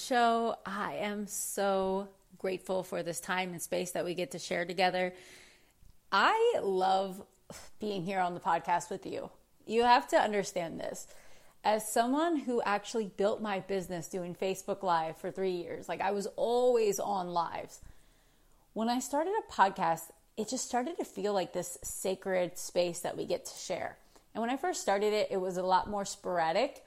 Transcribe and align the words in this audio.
show. 0.00 0.56
I 0.64 0.94
am 0.94 1.26
so 1.26 2.08
grateful 2.38 2.82
for 2.82 3.02
this 3.02 3.20
time 3.20 3.50
and 3.50 3.60
space 3.60 3.92
that 3.92 4.04
we 4.04 4.14
get 4.14 4.32
to 4.32 4.38
share 4.38 4.64
together. 4.64 5.12
I 6.10 6.54
love 6.62 7.22
being 7.78 8.02
here 8.02 8.20
on 8.20 8.34
the 8.34 8.40
podcast 8.40 8.90
with 8.90 9.06
you. 9.06 9.30
You 9.66 9.82
have 9.82 10.08
to 10.08 10.16
understand 10.16 10.80
this. 10.80 11.06
As 11.62 11.90
someone 11.90 12.36
who 12.38 12.62
actually 12.62 13.06
built 13.06 13.42
my 13.42 13.60
business 13.60 14.08
doing 14.08 14.34
Facebook 14.34 14.82
Live 14.82 15.18
for 15.18 15.30
three 15.30 15.52
years, 15.52 15.88
like 15.88 16.00
I 16.00 16.10
was 16.10 16.26
always 16.36 16.98
on 16.98 17.28
lives. 17.28 17.80
When 18.72 18.88
I 18.88 18.98
started 18.98 19.34
a 19.38 19.52
podcast, 19.52 20.10
it 20.36 20.48
just 20.48 20.66
started 20.66 20.96
to 20.96 21.04
feel 21.04 21.34
like 21.34 21.52
this 21.52 21.76
sacred 21.82 22.56
space 22.56 23.00
that 23.00 23.16
we 23.16 23.26
get 23.26 23.44
to 23.44 23.58
share. 23.58 23.98
And 24.34 24.40
when 24.40 24.50
I 24.50 24.56
first 24.56 24.80
started 24.80 25.12
it, 25.12 25.28
it 25.30 25.40
was 25.40 25.58
a 25.58 25.62
lot 25.62 25.90
more 25.90 26.04
sporadic. 26.04 26.82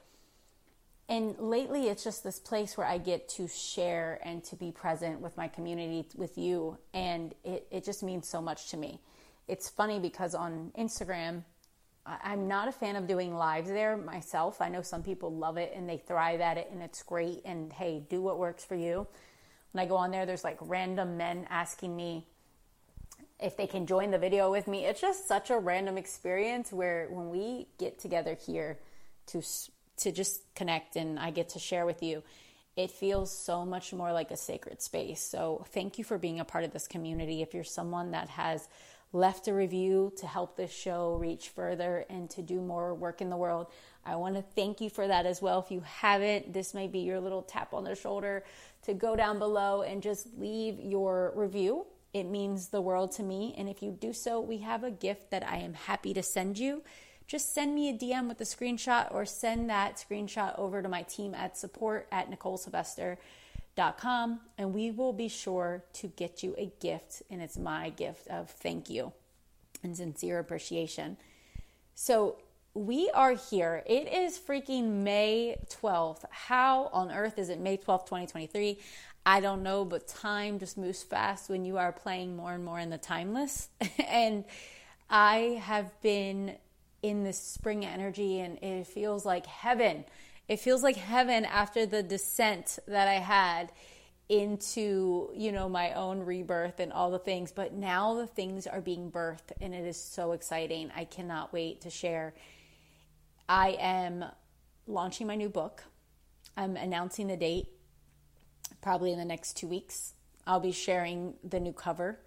And 1.08 1.38
lately, 1.38 1.88
it's 1.88 2.02
just 2.02 2.24
this 2.24 2.38
place 2.38 2.78
where 2.78 2.86
I 2.86 2.96
get 2.96 3.28
to 3.30 3.46
share 3.46 4.20
and 4.24 4.42
to 4.44 4.56
be 4.56 4.72
present 4.72 5.20
with 5.20 5.36
my 5.36 5.48
community, 5.48 6.08
with 6.14 6.38
you. 6.38 6.78
And 6.94 7.34
it, 7.44 7.66
it 7.70 7.84
just 7.84 8.02
means 8.02 8.28
so 8.28 8.40
much 8.40 8.70
to 8.70 8.76
me. 8.78 9.00
It's 9.46 9.68
funny 9.68 9.98
because 9.98 10.34
on 10.34 10.72
Instagram, 10.78 11.44
I'm 12.06 12.48
not 12.48 12.68
a 12.68 12.72
fan 12.72 12.96
of 12.96 13.06
doing 13.06 13.34
lives 13.34 13.68
there 13.68 13.96
myself. 13.96 14.60
I 14.60 14.68
know 14.68 14.82
some 14.82 15.02
people 15.02 15.34
love 15.34 15.56
it 15.58 15.72
and 15.74 15.88
they 15.88 15.98
thrive 15.98 16.40
at 16.40 16.58
it 16.58 16.68
and 16.70 16.82
it's 16.82 17.02
great. 17.02 17.42
And 17.44 17.72
hey, 17.72 18.02
do 18.08 18.22
what 18.22 18.38
works 18.38 18.64
for 18.64 18.74
you. 18.74 19.06
When 19.72 19.84
I 19.84 19.88
go 19.88 19.96
on 19.96 20.10
there, 20.10 20.24
there's 20.24 20.44
like 20.44 20.58
random 20.60 21.16
men 21.16 21.46
asking 21.50 21.94
me 21.94 22.26
if 23.40 23.56
they 23.56 23.66
can 23.66 23.86
join 23.86 24.10
the 24.10 24.18
video 24.18 24.50
with 24.50 24.68
me. 24.68 24.84
It's 24.84 25.00
just 25.00 25.26
such 25.26 25.50
a 25.50 25.58
random 25.58 25.98
experience 25.98 26.72
where 26.72 27.08
when 27.10 27.30
we 27.30 27.68
get 27.78 27.98
together 27.98 28.34
here 28.34 28.78
to 29.26 29.42
to 29.98 30.12
just 30.12 30.42
connect 30.54 30.96
and 30.96 31.18
I 31.18 31.30
get 31.30 31.50
to 31.50 31.58
share 31.58 31.86
with 31.86 32.02
you, 32.02 32.22
it 32.76 32.90
feels 32.90 33.36
so 33.36 33.64
much 33.64 33.92
more 33.92 34.12
like 34.12 34.30
a 34.30 34.36
sacred 34.36 34.82
space. 34.82 35.22
So, 35.22 35.64
thank 35.70 35.98
you 35.98 36.04
for 36.04 36.18
being 36.18 36.40
a 36.40 36.44
part 36.44 36.64
of 36.64 36.72
this 36.72 36.88
community. 36.88 37.40
If 37.40 37.54
you're 37.54 37.64
someone 37.64 38.10
that 38.10 38.28
has 38.30 38.68
left 39.12 39.46
a 39.46 39.54
review 39.54 40.12
to 40.16 40.26
help 40.26 40.56
this 40.56 40.72
show 40.72 41.14
reach 41.14 41.50
further 41.50 42.04
and 42.10 42.28
to 42.30 42.42
do 42.42 42.60
more 42.60 42.92
work 42.94 43.20
in 43.20 43.30
the 43.30 43.36
world, 43.36 43.68
I 44.04 44.16
want 44.16 44.34
to 44.34 44.42
thank 44.42 44.80
you 44.80 44.90
for 44.90 45.06
that 45.06 45.24
as 45.24 45.40
well. 45.40 45.60
If 45.60 45.70
you 45.70 45.82
haven't, 45.82 46.52
this 46.52 46.74
may 46.74 46.88
be 46.88 46.98
your 47.00 47.20
little 47.20 47.42
tap 47.42 47.72
on 47.72 47.84
the 47.84 47.94
shoulder 47.94 48.44
to 48.82 48.92
go 48.92 49.14
down 49.14 49.38
below 49.38 49.82
and 49.82 50.02
just 50.02 50.26
leave 50.36 50.80
your 50.80 51.32
review. 51.36 51.86
It 52.12 52.24
means 52.24 52.68
the 52.68 52.80
world 52.80 53.12
to 53.12 53.22
me. 53.22 53.54
And 53.56 53.68
if 53.68 53.82
you 53.82 53.92
do 53.92 54.12
so, 54.12 54.40
we 54.40 54.58
have 54.58 54.84
a 54.84 54.90
gift 54.90 55.30
that 55.30 55.46
I 55.46 55.58
am 55.58 55.74
happy 55.74 56.12
to 56.14 56.22
send 56.22 56.58
you 56.58 56.82
just 57.26 57.54
send 57.54 57.74
me 57.74 57.88
a 57.88 57.92
DM 57.92 58.28
with 58.28 58.40
a 58.40 58.44
screenshot 58.44 59.12
or 59.12 59.24
send 59.24 59.70
that 59.70 59.96
screenshot 59.96 60.58
over 60.58 60.82
to 60.82 60.88
my 60.88 61.02
team 61.02 61.34
at 61.34 61.56
support 61.56 62.06
at 62.12 62.30
NicoleSylvester.com 62.30 64.40
and 64.58 64.74
we 64.74 64.90
will 64.90 65.12
be 65.12 65.28
sure 65.28 65.84
to 65.94 66.08
get 66.08 66.42
you 66.42 66.54
a 66.58 66.72
gift. 66.80 67.22
And 67.30 67.40
it's 67.40 67.56
my 67.56 67.90
gift 67.90 68.28
of 68.28 68.50
thank 68.50 68.90
you 68.90 69.12
and 69.82 69.96
sincere 69.96 70.38
appreciation. 70.38 71.16
So 71.94 72.38
we 72.74 73.10
are 73.10 73.34
here. 73.34 73.82
It 73.86 74.12
is 74.12 74.38
freaking 74.38 75.02
May 75.04 75.56
12th. 75.70 76.24
How 76.30 76.90
on 76.92 77.10
earth 77.10 77.38
is 77.38 77.48
it 77.48 77.60
May 77.60 77.76
12th, 77.76 78.06
2023? 78.06 78.78
I 79.26 79.40
don't 79.40 79.62
know, 79.62 79.84
but 79.84 80.06
time 80.06 80.58
just 80.58 80.76
moves 80.76 81.02
fast 81.02 81.48
when 81.48 81.64
you 81.64 81.78
are 81.78 81.92
playing 81.92 82.36
more 82.36 82.52
and 82.52 82.64
more 82.64 82.78
in 82.78 82.90
the 82.90 82.98
timeless. 82.98 83.68
and 84.08 84.44
I 85.08 85.62
have 85.62 85.90
been 86.02 86.56
in 87.04 87.22
this 87.22 87.38
spring 87.38 87.84
energy 87.84 88.40
and 88.40 88.56
it 88.62 88.86
feels 88.86 89.26
like 89.26 89.44
heaven. 89.44 90.06
It 90.48 90.58
feels 90.58 90.82
like 90.82 90.96
heaven 90.96 91.44
after 91.44 91.84
the 91.84 92.02
descent 92.02 92.78
that 92.88 93.08
I 93.08 93.16
had 93.16 93.70
into, 94.30 95.28
you 95.34 95.52
know, 95.52 95.68
my 95.68 95.92
own 95.92 96.20
rebirth 96.20 96.80
and 96.80 96.94
all 96.94 97.10
the 97.10 97.18
things, 97.18 97.52
but 97.52 97.74
now 97.74 98.14
the 98.14 98.26
things 98.26 98.66
are 98.66 98.80
being 98.80 99.10
birthed 99.10 99.52
and 99.60 99.74
it 99.74 99.84
is 99.84 100.02
so 100.02 100.32
exciting. 100.32 100.90
I 100.96 101.04
cannot 101.04 101.52
wait 101.52 101.82
to 101.82 101.90
share. 101.90 102.32
I 103.50 103.76
am 103.78 104.24
launching 104.86 105.26
my 105.26 105.34
new 105.34 105.50
book. 105.50 105.84
I'm 106.56 106.74
announcing 106.74 107.26
the 107.26 107.36
date 107.36 107.66
probably 108.80 109.12
in 109.12 109.18
the 109.18 109.26
next 109.26 109.58
2 109.58 109.68
weeks. 109.68 110.14
I'll 110.46 110.58
be 110.58 110.72
sharing 110.72 111.34
the 111.44 111.60
new 111.60 111.74
cover 111.74 112.18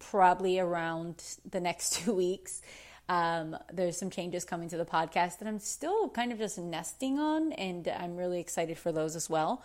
probably 0.00 0.58
around 0.58 1.22
the 1.48 1.60
next 1.60 1.92
2 2.04 2.12
weeks. 2.12 2.62
Um, 3.08 3.56
there's 3.72 3.98
some 3.98 4.10
changes 4.10 4.44
coming 4.44 4.68
to 4.70 4.76
the 4.76 4.84
podcast 4.84 5.38
that 5.38 5.48
I'm 5.48 5.58
still 5.58 6.08
kind 6.08 6.32
of 6.32 6.38
just 6.38 6.58
nesting 6.58 7.18
on, 7.18 7.52
and 7.52 7.88
I'm 7.88 8.16
really 8.16 8.40
excited 8.40 8.78
for 8.78 8.92
those 8.92 9.16
as 9.16 9.28
well. 9.28 9.62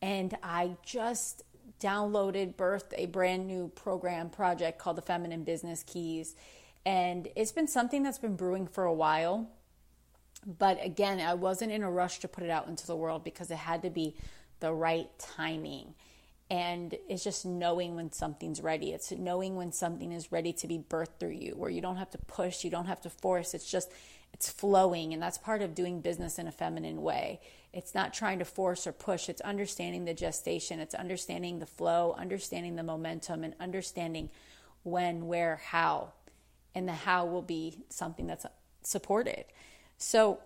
And 0.00 0.36
I 0.42 0.76
just 0.84 1.42
downloaded, 1.80 2.54
birthed 2.54 2.92
a 2.96 3.06
brand 3.06 3.46
new 3.46 3.68
program 3.74 4.30
project 4.30 4.78
called 4.78 4.96
the 4.96 5.02
Feminine 5.02 5.44
Business 5.44 5.82
Keys. 5.82 6.34
And 6.84 7.28
it's 7.36 7.52
been 7.52 7.68
something 7.68 8.02
that's 8.02 8.18
been 8.18 8.36
brewing 8.36 8.66
for 8.66 8.84
a 8.84 8.92
while. 8.92 9.48
But 10.44 10.84
again, 10.84 11.20
I 11.20 11.34
wasn't 11.34 11.72
in 11.72 11.82
a 11.82 11.90
rush 11.90 12.18
to 12.20 12.28
put 12.28 12.42
it 12.42 12.50
out 12.50 12.66
into 12.66 12.86
the 12.86 12.96
world 12.96 13.22
because 13.22 13.50
it 13.50 13.58
had 13.58 13.82
to 13.82 13.90
be 13.90 14.16
the 14.60 14.72
right 14.72 15.08
timing 15.18 15.94
and 16.50 16.94
it's 17.08 17.24
just 17.24 17.46
knowing 17.46 17.94
when 17.94 18.12
something's 18.12 18.60
ready. 18.60 18.92
It's 18.92 19.10
knowing 19.10 19.56
when 19.56 19.72
something 19.72 20.12
is 20.12 20.30
ready 20.30 20.52
to 20.54 20.66
be 20.66 20.78
birthed 20.78 21.18
through 21.18 21.30
you, 21.30 21.54
where 21.56 21.70
you 21.70 21.80
don't 21.80 21.96
have 21.96 22.10
to 22.10 22.18
push, 22.18 22.64
you 22.64 22.70
don't 22.70 22.86
have 22.86 23.00
to 23.02 23.10
force. 23.10 23.54
It's 23.54 23.70
just, 23.70 23.90
it's 24.34 24.50
flowing. 24.50 25.14
And 25.14 25.22
that's 25.22 25.38
part 25.38 25.62
of 25.62 25.74
doing 25.74 26.00
business 26.00 26.38
in 26.38 26.46
a 26.46 26.52
feminine 26.52 27.00
way. 27.02 27.40
It's 27.72 27.94
not 27.94 28.12
trying 28.12 28.38
to 28.40 28.44
force 28.44 28.86
or 28.86 28.92
push, 28.92 29.30
it's 29.30 29.40
understanding 29.40 30.04
the 30.04 30.12
gestation, 30.12 30.78
it's 30.78 30.94
understanding 30.94 31.58
the 31.58 31.66
flow, 31.66 32.14
understanding 32.18 32.76
the 32.76 32.82
momentum, 32.82 33.44
and 33.44 33.54
understanding 33.58 34.28
when, 34.82 35.26
where, 35.26 35.56
how. 35.64 36.12
And 36.74 36.86
the 36.86 36.92
how 36.92 37.24
will 37.24 37.42
be 37.42 37.84
something 37.88 38.26
that's 38.26 38.44
supported. 38.82 39.44
So 39.96 40.40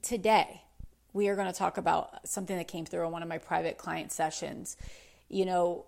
today, 0.00 0.62
we 1.12 1.28
are 1.28 1.36
going 1.36 1.46
to 1.46 1.58
talk 1.58 1.78
about 1.78 2.26
something 2.28 2.56
that 2.56 2.68
came 2.68 2.86
through 2.86 3.04
in 3.04 3.12
one 3.12 3.22
of 3.22 3.28
my 3.28 3.38
private 3.38 3.78
client 3.78 4.12
sessions 4.12 4.76
you 5.32 5.46
know, 5.46 5.86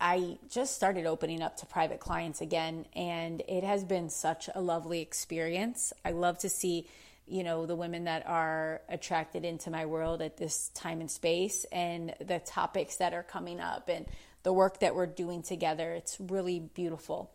I 0.00 0.38
just 0.50 0.74
started 0.74 1.06
opening 1.06 1.40
up 1.40 1.56
to 1.58 1.66
private 1.66 2.00
clients 2.00 2.40
again, 2.40 2.86
and 2.94 3.40
it 3.48 3.62
has 3.62 3.84
been 3.84 4.10
such 4.10 4.50
a 4.52 4.60
lovely 4.60 5.00
experience. 5.00 5.92
I 6.04 6.10
love 6.10 6.38
to 6.38 6.48
see, 6.48 6.88
you 7.28 7.44
know, 7.44 7.66
the 7.66 7.76
women 7.76 8.04
that 8.04 8.26
are 8.26 8.82
attracted 8.88 9.44
into 9.44 9.70
my 9.70 9.86
world 9.86 10.20
at 10.20 10.36
this 10.36 10.70
time 10.70 11.00
and 11.00 11.08
space 11.08 11.64
and 11.70 12.14
the 12.20 12.40
topics 12.40 12.96
that 12.96 13.14
are 13.14 13.22
coming 13.22 13.60
up 13.60 13.88
and 13.88 14.06
the 14.42 14.52
work 14.52 14.80
that 14.80 14.96
we're 14.96 15.06
doing 15.06 15.44
together. 15.44 15.92
It's 15.92 16.18
really 16.20 16.58
beautiful. 16.58 17.30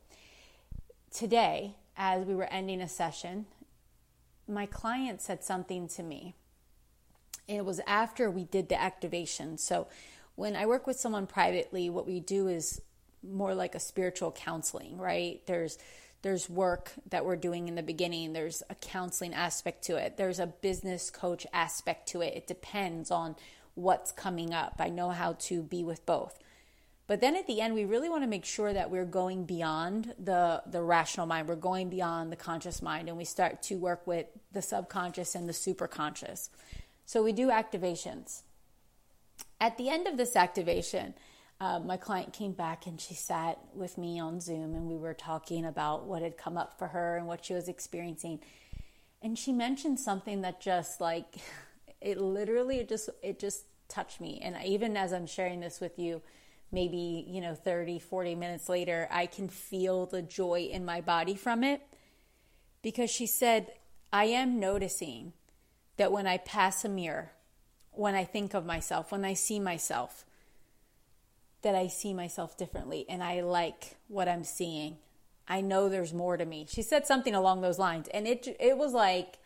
Today, 1.10 1.78
as 1.96 2.26
we 2.26 2.36
were 2.36 2.52
ending 2.52 2.82
a 2.82 2.90
session, 2.90 3.46
my 4.46 4.66
client 4.66 5.22
said 5.22 5.42
something 5.42 5.88
to 5.90 6.04
me. 6.04 6.36
It 7.48 7.66
was 7.66 7.82
after 7.86 8.30
we 8.32 8.46
did 8.46 8.70
the 8.70 8.82
activation. 8.82 9.58
So, 9.58 9.88
when 10.36 10.56
I 10.56 10.66
work 10.66 10.88
with 10.88 11.00
someone 11.00 11.28
privately, 11.28 11.90
what 11.90 12.08
we 12.08 12.20
do 12.20 12.48
is 12.48 12.82
more 13.22 13.54
like 13.54 13.76
a 13.76 13.80
spiritual 13.80 14.32
counseling, 14.32 14.98
right? 14.98 15.42
There's 15.46 15.78
there's 16.24 16.50
work 16.50 16.94
that 17.10 17.26
we're 17.26 17.36
doing 17.36 17.68
in 17.68 17.76
the 17.76 17.84
beginning. 17.84 18.32
There's 18.32 18.64
a 18.70 18.76
counseling 18.76 19.34
aspect 19.34 19.84
to 19.86 19.98
it. 19.98 20.16
There's 20.16 20.40
a 20.40 20.48
business 20.48 21.10
coach 21.10 21.46
aspect 21.54 22.08
to 22.10 22.22
it. 22.22 22.34
It 22.34 22.48
depends 22.48 23.12
on 23.12 23.36
what's 23.76 24.14
coming 24.14 24.54
up. 24.54 24.76
I 24.80 24.88
know 24.88 25.10
how 25.10 25.34
to 25.34 25.62
be 25.62 25.84
with 25.84 26.06
both. 26.06 26.40
But 27.08 27.20
then 27.20 27.36
at 27.36 27.46
the 27.46 27.60
end, 27.60 27.74
we 27.74 27.84
really 27.84 28.08
want 28.08 28.24
to 28.24 28.30
make 28.30 28.46
sure 28.46 28.72
that 28.72 28.90
we're 28.90 29.04
going 29.04 29.44
beyond 29.44 30.14
the, 30.18 30.64
the 30.66 30.82
rational 30.82 31.26
mind. 31.26 31.50
We're 31.50 31.56
going 31.56 31.90
beyond 31.90 32.32
the 32.32 32.38
conscious 32.38 32.82
mind 32.82 33.10
and 33.10 33.18
we 33.18 33.26
start 33.26 33.62
to 33.64 33.76
work 33.76 34.08
with 34.08 34.28
the 34.54 34.62
subconscious 34.62 35.36
and 35.36 35.48
the 35.48 35.54
superconscious. 35.54 36.48
So 37.06 37.24
we 37.24 37.34
do 37.34 37.50
activations. 37.50 38.42
At 39.60 39.78
the 39.78 39.90
end 39.90 40.08
of 40.08 40.18
this 40.18 40.36
activation, 40.36 41.14
uh, 41.60 41.80
my 41.80 41.98
client 41.98 42.34
came 42.34 42.52
back 42.52 42.86
and 42.86 43.00
she 43.00 43.14
sat 43.14 43.60
with 43.74 43.98
me 43.98 44.20
on 44.20 44.40
Zoom 44.40 44.74
and 44.76 44.88
we 44.88 44.98
were 44.98 45.14
talking 45.14 45.66
about 45.66 46.06
what 46.06 46.22
had 46.22 46.38
come 46.38 46.58
up 46.58 46.78
for 46.78 46.88
her 46.88 47.16
and 47.18 47.28
what 47.28 47.46
she 47.46 47.54
was 47.54 47.68
experiencing. 47.68 48.40
And 49.22 49.38
she 49.38 49.54
mentioned 49.54 50.00
something 50.00 50.42
that 50.42 50.60
just 50.60 51.00
like 51.00 51.36
it 52.02 52.20
literally 52.20 52.80
it 52.80 52.90
just 52.90 53.10
it 53.22 53.40
just 53.40 53.66
touched 53.88 54.20
me. 54.20 54.40
And 54.44 54.58
even 54.66 54.98
as 54.98 55.14
I'm 55.14 55.28
sharing 55.28 55.60
this 55.60 55.80
with 55.80 55.98
you, 56.00 56.22
maybe, 56.72 57.26
you 57.28 57.40
know, 57.40 57.56
30, 57.56 58.00
40 58.00 58.36
minutes 58.36 58.68
later, 58.68 59.08
I 59.12 59.28
can 59.28 59.48
feel 59.48 60.06
the 60.06 60.22
joy 60.22 60.70
in 60.72 60.84
my 60.84 61.00
body 61.00 61.36
from 61.36 61.64
it. 61.64 61.82
Because 62.82 63.10
she 63.10 63.28
said, 63.28 63.72
I 64.12 64.26
am 64.26 64.60
noticing 64.60 65.34
that 65.98 66.12
when 66.12 66.28
I 66.28 66.38
pass 66.38 66.84
a 66.84 66.90
mirror, 66.90 67.32
when 67.92 68.16
I 68.16 68.24
think 68.24 68.54
of 68.54 68.66
myself, 68.66 69.12
when 69.12 69.26
I 69.26 69.34
see 69.34 69.60
myself, 69.60 70.26
that 71.62 71.76
I 71.76 71.88
see 71.88 72.14
myself 72.14 72.58
differently 72.58 73.06
and 73.08 73.24
I 73.24 73.42
like 73.42 73.96
what 74.08 74.28
I'm 74.28 74.44
seeing. 74.44 74.98
I 75.48 75.62
know 75.62 75.90
there's 75.90 76.14
more 76.14 76.38
to 76.38 76.46
me. 76.46 76.66
She 76.70 76.82
said 76.82 77.06
something 77.06 77.36
along 77.36 77.62
those 77.62 77.80
lines 77.80 78.08
and 78.14 78.28
it 78.28 78.56
it 78.60 78.78
was 78.78 78.94
like 78.94 79.38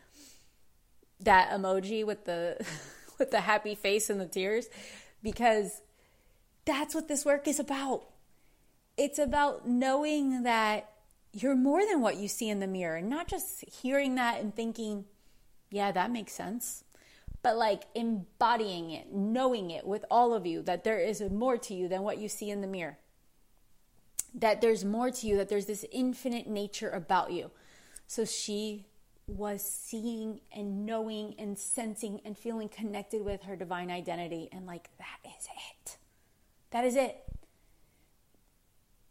that 1.20 1.52
emoji 1.52 2.06
with 2.06 2.26
the 2.26 2.66
with 3.20 3.32
the 3.32 3.42
happy 3.42 3.76
face 3.76 4.10
and 4.10 4.20
the 4.20 4.26
tears 4.26 4.68
because 5.24 5.82
that's 6.66 6.94
what 6.94 7.08
this 7.08 7.26
work 7.26 7.48
is 7.48 7.60
about. 7.60 8.04
It's 8.98 9.20
about 9.20 9.68
knowing 9.68 10.44
that 10.44 10.92
you're 11.34 11.56
more 11.56 11.86
than 11.86 12.02
what 12.02 12.18
you 12.18 12.28
see 12.28 12.50
in 12.50 12.60
the 12.60 12.68
mirror, 12.68 12.96
and 12.98 13.10
not 13.10 13.28
just 13.28 13.64
hearing 13.70 14.16
that 14.16 14.40
and 14.40 14.56
thinking, 14.56 15.06
yeah, 15.70 15.92
that 15.92 16.12
makes 16.12 16.34
sense, 16.34 16.84
but 17.42 17.58
like 17.58 17.84
embodying 17.96 18.92
it, 18.92 19.14
knowing 19.14 19.72
it 19.72 19.86
with 19.86 20.06
all 20.10 20.34
of 20.34 20.46
you 20.46 20.62
that 20.64 20.84
there 20.84 21.00
is 21.00 21.22
more 21.22 21.58
to 21.58 21.74
you 21.74 21.88
than 21.88 22.04
what 22.04 22.18
you 22.18 22.30
see 22.30 22.50
in 22.50 22.62
the 22.62 22.68
mirror. 22.68 22.98
That 24.34 24.62
there's 24.62 24.86
more 24.86 25.12
to 25.12 25.28
you, 25.28 25.38
that 25.38 25.50
there's 25.50 25.66
this 25.66 25.86
infinite 25.92 26.48
nature 26.48 26.90
about 26.90 27.32
you. 27.32 27.52
So 28.06 28.24
she 28.24 28.86
was 29.28 29.62
seeing 29.62 30.40
and 30.56 30.86
knowing 30.86 31.36
and 31.38 31.58
sensing 31.58 32.22
and 32.24 32.38
feeling 32.38 32.70
connected 32.70 33.24
with 33.24 33.44
her 33.44 33.56
divine 33.56 33.92
identity. 33.92 34.48
And 34.52 34.66
like, 34.66 34.90
that 34.98 35.20
is 35.38 35.48
it. 35.48 35.98
That 36.72 36.86
is 36.86 36.96
it. 36.96 37.18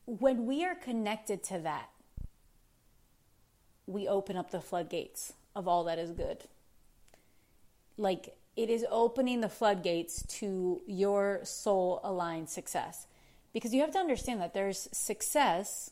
When 0.07 0.47
we 0.47 0.65
are 0.65 0.75
connected 0.75 1.43
to 1.45 1.59
that, 1.59 1.91
we 3.87 4.09
open 4.09 4.37
up 4.37 4.51
the 4.51 4.61
floodgates 4.61 5.35
of 5.57 5.67
all 5.67 5.85
that 5.85 5.99
is 5.99 6.13
good. 6.13 6.45
Like, 7.97 8.37
it 8.55 8.71
is 8.71 8.87
opening 8.91 9.41
the 9.41 9.49
floodgates 9.49 10.23
to 10.39 10.83
your 10.87 11.41
soul 11.43 12.01
aligned 12.05 12.49
success. 12.49 13.09
Because 13.53 13.75
you 13.75 13.81
have 13.81 13.93
to 13.93 13.99
understand 13.99 14.41
that 14.41 14.55
there's 14.55 14.89
success 14.93 15.91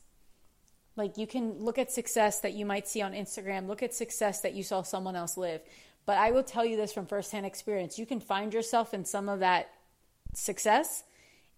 like 0.96 1.18
you 1.18 1.26
can 1.26 1.58
look 1.58 1.78
at 1.78 1.90
success 1.90 2.40
that 2.40 2.52
you 2.52 2.64
might 2.64 2.86
see 2.86 3.02
on 3.02 3.12
Instagram, 3.12 3.66
look 3.66 3.82
at 3.82 3.94
success 3.94 4.40
that 4.42 4.54
you 4.54 4.62
saw 4.62 4.82
someone 4.82 5.16
else 5.16 5.36
live. 5.36 5.60
But 6.06 6.18
I 6.18 6.30
will 6.30 6.44
tell 6.44 6.64
you 6.64 6.76
this 6.76 6.92
from 6.92 7.06
firsthand 7.06 7.46
experience. 7.46 7.98
You 7.98 8.06
can 8.06 8.20
find 8.20 8.52
yourself 8.54 8.94
in 8.94 9.04
some 9.04 9.28
of 9.28 9.40
that 9.40 9.70
success 10.34 11.02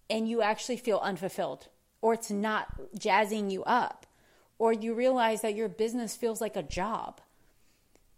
and 0.09 0.27
you 0.27 0.41
actually 0.41 0.77
feel 0.77 0.99
unfulfilled 0.99 1.67
or 2.01 2.13
it's 2.13 2.31
not 2.31 2.67
jazzing 2.97 3.49
you 3.49 3.63
up 3.65 4.05
or 4.57 4.73
you 4.73 4.93
realize 4.93 5.41
that 5.41 5.55
your 5.55 5.69
business 5.69 6.15
feels 6.15 6.41
like 6.41 6.55
a 6.55 6.63
job 6.63 7.21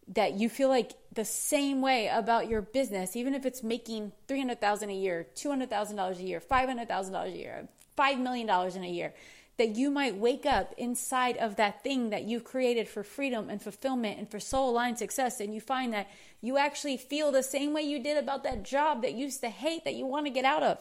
that 0.10 0.34
you 0.34 0.50
feel 0.50 0.70
like 0.70 0.94
the 1.14 1.26
same 1.26 1.82
way 1.82 2.08
about 2.08 2.50
your 2.50 2.62
business 2.62 3.16
even 3.16 3.34
if 3.34 3.46
it's 3.46 3.64
making 3.64 4.12
300,000 4.28 4.90
a 4.90 4.94
year, 4.94 5.28
$200,000 5.36 6.20
a 6.20 6.24
year, 6.24 6.40
$500,000 6.40 7.26
a 7.26 7.30
year, 7.30 7.68
$5 7.98 8.20
million 8.20 8.50
in 8.76 8.84
a 8.84 8.90
year 8.90 9.14
that 9.60 9.76
you 9.76 9.92
might 9.92 10.16
wake 10.16 10.46
up 10.46 10.74
inside 10.78 11.36
of 11.36 11.58
that 11.58 11.84
thing 11.84 12.12
that 12.12 12.24
you've 12.24 12.46
created 12.46 12.88
for 12.88 13.04
freedom 13.04 13.50
and 13.50 13.62
fulfillment 13.62 14.18
and 14.18 14.32
for 14.32 14.40
soul 14.40 14.70
aligned 14.70 14.98
success, 14.98 15.42
and 15.42 15.54
you 15.54 15.60
find 15.60 15.92
that 15.92 16.10
you 16.40 16.58
actually 16.58 16.96
feel 16.96 17.30
the 17.30 17.44
same 17.44 17.74
way 17.74 17.82
you 17.82 18.02
did 18.02 18.18
about 18.18 18.42
that 18.42 18.64
job 18.64 19.02
that 19.02 19.16
you 19.16 19.26
used 19.26 19.42
to 19.42 19.50
hate 19.50 19.84
that 19.84 19.96
you 19.96 20.06
want 20.06 20.26
to 20.26 20.32
get 20.32 20.46
out 20.46 20.64
of. 20.64 20.78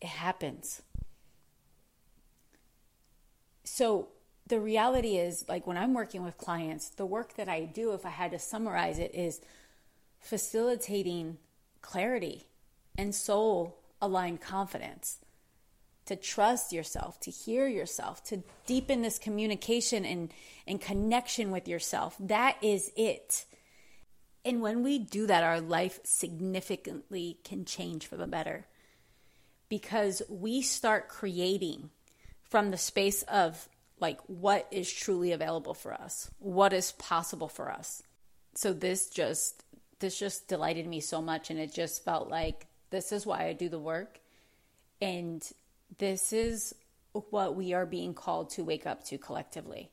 It 0.00 0.08
happens. 0.08 0.82
So, 3.62 4.08
the 4.52 4.60
reality 4.60 5.16
is, 5.16 5.46
like 5.48 5.66
when 5.66 5.78
I'm 5.78 5.94
working 5.94 6.22
with 6.22 6.36
clients, 6.36 6.90
the 6.90 7.06
work 7.06 7.36
that 7.36 7.48
I 7.48 7.64
do, 7.64 7.94
if 7.94 8.04
I 8.04 8.10
had 8.10 8.32
to 8.32 8.38
summarize 8.38 8.98
it, 8.98 9.14
is 9.14 9.40
facilitating 10.20 11.38
clarity 11.80 12.48
and 12.98 13.14
soul 13.14 13.78
aligned 14.02 14.42
confidence 14.42 15.20
to 16.04 16.16
trust 16.16 16.70
yourself, 16.70 17.18
to 17.20 17.30
hear 17.30 17.66
yourself, 17.66 18.22
to 18.24 18.42
deepen 18.66 19.00
this 19.00 19.18
communication 19.18 20.04
and, 20.04 20.34
and 20.66 20.82
connection 20.82 21.50
with 21.50 21.66
yourself. 21.66 22.14
That 22.20 22.58
is 22.60 22.92
it. 22.94 23.46
And 24.44 24.60
when 24.60 24.82
we 24.82 24.98
do 24.98 25.26
that, 25.28 25.42
our 25.42 25.62
life 25.62 25.98
significantly 26.04 27.38
can 27.42 27.64
change 27.64 28.06
for 28.06 28.18
the 28.18 28.26
better 28.26 28.66
because 29.70 30.20
we 30.28 30.60
start 30.60 31.08
creating 31.08 31.88
from 32.42 32.70
the 32.70 32.76
space 32.76 33.22
of 33.22 33.66
like 34.02 34.20
what 34.26 34.66
is 34.72 34.92
truly 34.92 35.30
available 35.30 35.74
for 35.74 35.94
us, 35.94 36.28
what 36.40 36.72
is 36.72 36.90
possible 36.92 37.48
for 37.48 37.70
us. 37.70 38.02
So 38.54 38.72
this 38.72 39.08
just 39.08 39.62
this 40.00 40.18
just 40.18 40.48
delighted 40.48 40.88
me 40.88 41.00
so 41.00 41.22
much 41.22 41.48
and 41.48 41.60
it 41.60 41.72
just 41.72 42.04
felt 42.04 42.28
like 42.28 42.66
this 42.90 43.12
is 43.12 43.24
why 43.24 43.46
I 43.46 43.52
do 43.52 43.68
the 43.68 43.78
work 43.78 44.18
and 45.00 45.40
this 45.98 46.32
is 46.32 46.74
what 47.12 47.54
we 47.54 47.74
are 47.74 47.86
being 47.86 48.12
called 48.12 48.50
to 48.50 48.64
wake 48.64 48.86
up 48.86 49.04
to 49.04 49.18
collectively. 49.18 49.90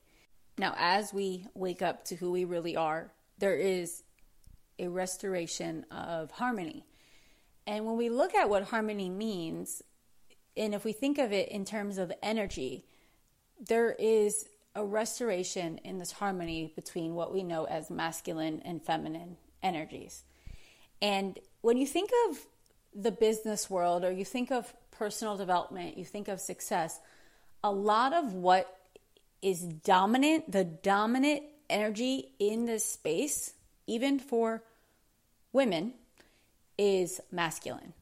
Now, 0.57 0.73
as 0.77 1.13
we 1.13 1.45
wake 1.53 1.83
up 1.83 2.05
to 2.05 2.15
who 2.15 2.31
we 2.31 2.45
really 2.45 2.75
are, 2.75 3.11
there 3.37 3.55
is 3.55 4.01
a 4.79 4.87
restoration 4.87 5.85
of 5.91 6.31
harmony. 6.31 6.83
And 7.67 7.85
when 7.85 7.97
we 7.97 8.09
look 8.09 8.33
at 8.33 8.49
what 8.49 8.63
harmony 8.63 9.09
means, 9.09 9.83
and 10.57 10.73
if 10.73 10.83
we 10.83 10.93
think 10.93 11.19
of 11.19 11.31
it 11.31 11.49
in 11.49 11.63
terms 11.63 11.99
of 11.99 12.11
energy, 12.23 12.85
there 13.59 13.91
is 13.91 14.47
a 14.75 14.83
restoration 14.83 15.79
in 15.79 15.97
this 15.97 16.11
harmony 16.11 16.71
between 16.75 17.15
what 17.15 17.33
we 17.33 17.43
know 17.43 17.65
as 17.65 17.89
masculine 17.89 18.61
and 18.63 18.83
feminine 18.83 19.37
energies. 19.61 20.23
And 21.01 21.37
when 21.61 21.77
you 21.77 21.87
think 21.87 22.11
of 22.29 22.39
the 22.93 23.11
business 23.11 23.69
world 23.69 24.03
or 24.03 24.11
you 24.11 24.25
think 24.25 24.51
of 24.51 24.73
personal 24.91 25.37
development, 25.37 25.97
you 25.97 26.05
think 26.05 26.27
of 26.27 26.39
success, 26.39 26.99
a 27.63 27.71
lot 27.71 28.13
of 28.13 28.33
what 28.33 28.77
is 29.41 29.61
dominant, 29.61 30.51
the 30.51 30.63
dominant 30.63 31.43
energy 31.69 32.31
in 32.39 32.65
this 32.65 32.85
space, 32.85 33.53
even 33.87 34.19
for 34.19 34.63
women, 35.51 35.93
is 36.77 37.19
masculine. 37.31 37.93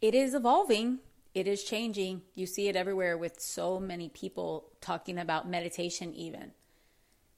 It 0.00 0.14
is 0.14 0.34
evolving, 0.34 0.98
it 1.34 1.46
is 1.46 1.62
changing. 1.62 2.22
You 2.34 2.46
see 2.46 2.68
it 2.68 2.76
everywhere 2.76 3.16
with 3.16 3.40
so 3.40 3.78
many 3.78 4.08
people 4.08 4.70
talking 4.80 5.18
about 5.18 5.48
meditation, 5.48 6.14
even. 6.14 6.52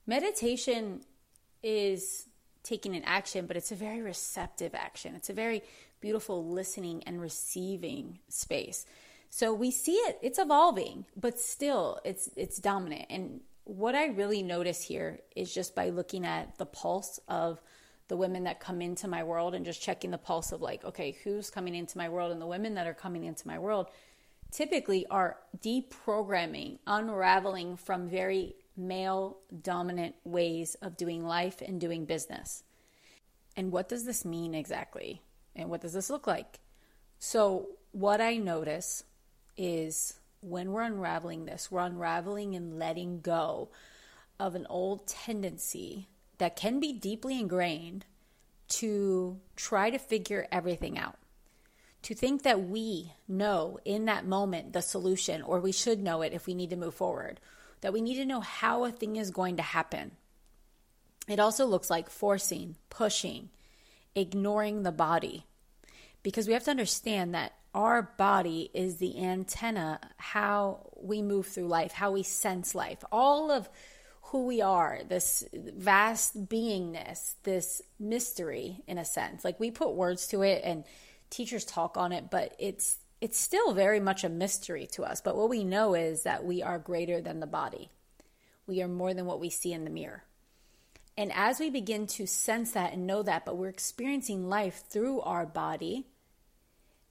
Meditation 0.07 1.03
is 1.63 2.27
taking 2.63 2.97
an 2.97 3.03
action, 3.05 3.47
but 3.47 3.57
it's 3.57 3.73
a 3.73 3.77
very 3.77 4.01
receptive 4.01 4.75
action. 4.75 5.15
It's 5.15 5.31
a 5.31 5.35
very 5.35 5.63
beautiful 6.01 6.45
listening 6.47 7.03
and 7.05 7.21
receiving 7.21 8.19
space. 8.29 8.87
So 9.31 9.55
we 9.55 9.71
see 9.71 9.95
it, 9.95 10.19
it's 10.23 10.39
evolving, 10.39 11.07
but 11.17 11.39
still 11.39 12.01
it's 12.05 12.29
it's 12.37 12.59
dominant. 12.59 13.07
And 13.09 13.41
what 13.65 13.95
I 13.95 14.07
really 14.07 14.43
notice 14.43 14.83
here 14.83 15.21
is 15.35 15.55
just 15.55 15.75
by 15.75 15.89
looking 15.89 16.27
at 16.27 16.59
the 16.59 16.67
pulse 16.67 17.19
of 17.29 17.61
the 18.13 18.17
women 18.19 18.45
that 18.45 18.61
come 18.61 18.83
into 18.83 19.09
my 19.09 19.25
world 19.25 19.55
and 19.55 19.65
just 19.65 19.81
checking 19.81 20.11
the 20.11 20.19
pulse 20.19 20.53
of 20.53 20.61
like, 20.61 20.85
okay, 20.85 21.17
who's 21.25 21.49
coming 21.49 21.75
into 21.75 21.97
my 21.97 22.11
world 22.11 22.31
and 22.31 22.43
the 22.43 22.47
women 22.47 22.75
that 22.75 22.87
are 22.87 22.93
coming 22.93 23.25
into 23.25 23.49
my 23.49 23.59
world 23.59 23.87
typically 24.51 25.07
are 25.07 25.39
deprogramming, 25.65 26.79
unraveling 26.87 27.75
from 27.75 28.11
very 28.11 28.55
male 28.77 29.39
dominant 29.63 30.15
ways 30.25 30.75
of 30.83 30.99
doing 30.99 31.25
life 31.25 31.63
and 31.63 31.81
doing 31.81 32.05
business. 32.05 32.65
And 33.57 33.73
what 33.73 33.89
does 33.89 34.05
this 34.05 34.27
mean 34.27 34.55
exactly? 34.55 35.23
And 35.57 35.71
what 35.71 35.81
does 35.81 35.95
this 35.95 36.11
look 36.11 36.27
like? 36.27 36.61
So, 37.19 37.69
what 37.93 38.21
I 38.21 38.37
notice 38.37 39.05
is 39.57 40.19
when 40.43 40.73
we're 40.73 40.83
unraveling 40.83 41.47
this, 41.47 41.71
we're 41.71 41.81
unraveling 41.81 42.55
and 42.57 42.79
letting 42.79 43.23
go 43.23 43.71
of 44.39 44.55
an 44.55 44.67
old 44.69 45.07
tendency 45.07 46.09
that 46.39 46.57
can 46.57 46.81
be 46.81 46.93
deeply 46.93 47.39
ingrained 47.39 48.05
to 48.69 49.39
try 49.57 49.91
to 49.91 49.99
figure 49.99 50.47
everything 50.51 50.99
out. 50.99 51.17
To 52.03 52.15
think 52.15 52.43
that 52.43 52.69
we 52.69 53.13
know 53.29 53.79
in 53.85 54.07
that 54.07 54.27
moment 54.27 54.73
the 54.73 54.83
solution, 54.83 55.43
or 55.43 55.61
we 55.61 55.73
should 55.73 56.01
know 56.03 56.23
it 56.23 56.33
if 56.33 56.47
we 56.47 56.55
need 56.55 56.71
to 56.71 56.77
move 56.77 56.95
forward, 56.95 57.39
that 57.81 57.93
we 57.93 58.01
need 58.01 58.17
to 58.17 58.25
know 58.25 58.41
how 58.41 58.85
a 58.85 58.91
thing 58.91 59.17
is 59.17 59.31
going 59.31 59.57
to 59.57 59.63
happen. 59.63 60.13
It 61.29 61.39
also 61.39 61.67
looks 61.67 61.91
like 61.91 62.11
forcing, 62.11 62.77
pushing, 62.91 63.51
ignoring 64.15 64.83
the 64.83 64.93
body. 64.93 65.47
Because 66.23 66.47
we 66.47 66.55
have 66.55 66.65
to 66.65 66.71
understand 66.71 67.35
that 67.35 67.53
our 67.75 68.03
body 68.03 68.71
is 68.75 68.97
the 68.97 69.23
antenna, 69.23 70.01
how 70.17 70.91
we 71.01 71.23
move 71.23 71.47
through 71.47 71.69
life, 71.69 71.93
how 71.93 72.13
we 72.13 72.23
sense 72.23 72.75
life. 72.75 73.05
All 73.11 73.51
of 73.51 73.69
who 74.33 74.47
we 74.47 74.63
are, 74.63 75.01
this 75.07 75.45
vast 75.53 76.49
beingness, 76.49 77.35
this 77.43 77.83
mystery 78.01 78.83
in 78.87 78.97
a 78.97 79.05
sense. 79.05 79.45
Like 79.45 79.61
we 79.61 79.71
put 79.71 79.95
words 79.95 80.27
to 80.29 80.41
it 80.41 80.63
and 80.65 80.85
teachers 81.29 81.67
talk 81.67 81.99
on 81.99 82.13
it, 82.13 82.31
but 82.31 82.55
it's 82.59 82.97
it's 83.21 83.39
still 83.39 83.75
very 83.75 84.01
much 84.01 84.25
a 84.25 84.31
mystery 84.31 84.89
to 84.93 85.05
us. 85.05 85.21
But 85.21 85.37
what 85.37 85.51
we 85.51 85.65
know 85.65 85.95
is 85.95 86.23
that 86.23 86.45
we 86.45 86.63
are 86.63 86.79
greater 86.79 87.21
than 87.21 87.41
the 87.41 87.47
body. 87.47 87.91
We 88.67 88.83
are 88.83 88.89
more 88.89 89.13
than 89.13 89.27
what 89.27 89.39
we 89.39 89.51
see 89.51 89.73
in 89.73 89.85
the 89.85 89.91
mirror. 89.91 90.25
And 91.17 91.31
as 91.33 91.61
we 91.61 91.69
begin 91.69 92.07
to 92.09 92.27
sense 92.27 92.73
that 92.73 92.95
and 92.95 93.07
know 93.07 93.23
that, 93.23 93.45
but 93.45 93.59
we're 93.59 93.69
experiencing 93.69 94.49
life 94.49 94.83
through 94.89 95.21
our 95.21 95.45
body, 95.45 96.07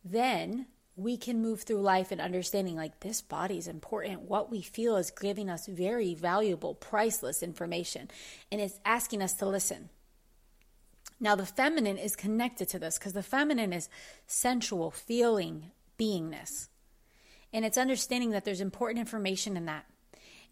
then 0.04 0.66
we 0.96 1.18
can 1.18 1.42
move 1.42 1.62
through 1.62 1.82
life 1.82 2.12
and 2.12 2.20
understanding 2.20 2.76
like 2.76 3.00
this 3.00 3.22
body 3.22 3.58
is 3.58 3.68
important. 3.68 4.22
What 4.22 4.52
we 4.52 4.62
feel 4.62 4.98
is 4.98 5.12
giving 5.12 5.50
us 5.50 5.68
very 5.68 6.14
valuable, 6.14 6.76
priceless 6.76 7.42
information, 7.42 8.10
and 8.52 8.60
it's 8.60 8.80
asking 8.86 9.22
us 9.22 9.34
to 9.36 9.46
listen. 9.46 9.90
Now, 11.20 11.36
the 11.36 11.46
feminine 11.46 11.98
is 11.98 12.16
connected 12.16 12.68
to 12.70 12.80
this 12.80 12.98
because 12.98 13.14
the 13.14 13.24
feminine 13.24 13.74
is 13.74 13.90
sensual, 14.26 14.90
feeling, 14.90 15.72
beingness. 16.00 16.68
And 17.54 17.64
it's 17.64 17.78
understanding 17.78 18.32
that 18.32 18.44
there's 18.44 18.62
important 18.62 19.00
information 19.00 19.56
in 19.56 19.66
that. 19.66 19.86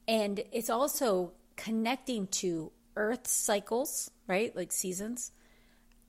And 0.08 0.44
it's 0.52 0.70
also 0.70 1.34
connecting 1.56 2.28
to 2.28 2.72
earth 2.96 3.28
cycles, 3.28 4.12
right? 4.28 4.56
Like 4.56 4.72
seasons, 4.72 5.32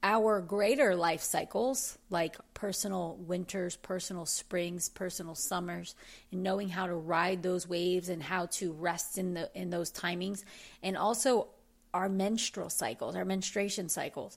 our 0.02 0.40
greater 0.40 0.97
life 0.97 1.23
cycles, 1.23 1.99
like 2.09 2.37
personal 2.54 3.16
winters, 3.16 3.76
personal 3.76 4.25
springs, 4.25 4.88
personal 4.88 5.35
summers, 5.35 5.95
and 6.33 6.42
knowing 6.42 6.69
how 6.69 6.87
to 6.87 6.95
ride 6.95 7.42
those 7.42 7.69
waves 7.69 8.09
and 8.09 8.23
how 8.23 8.47
to 8.47 8.73
rest 8.73 9.19
in 9.19 9.35
the 9.35 9.50
in 9.54 9.71
those 9.71 9.92
timings, 9.92 10.45
and 10.83 10.97
also 10.97 11.49
our 11.92 12.09
menstrual 12.09 12.71
cycles, 12.71 13.16
our 13.16 13.25
menstruation 13.25 13.88
cycles. 13.88 14.37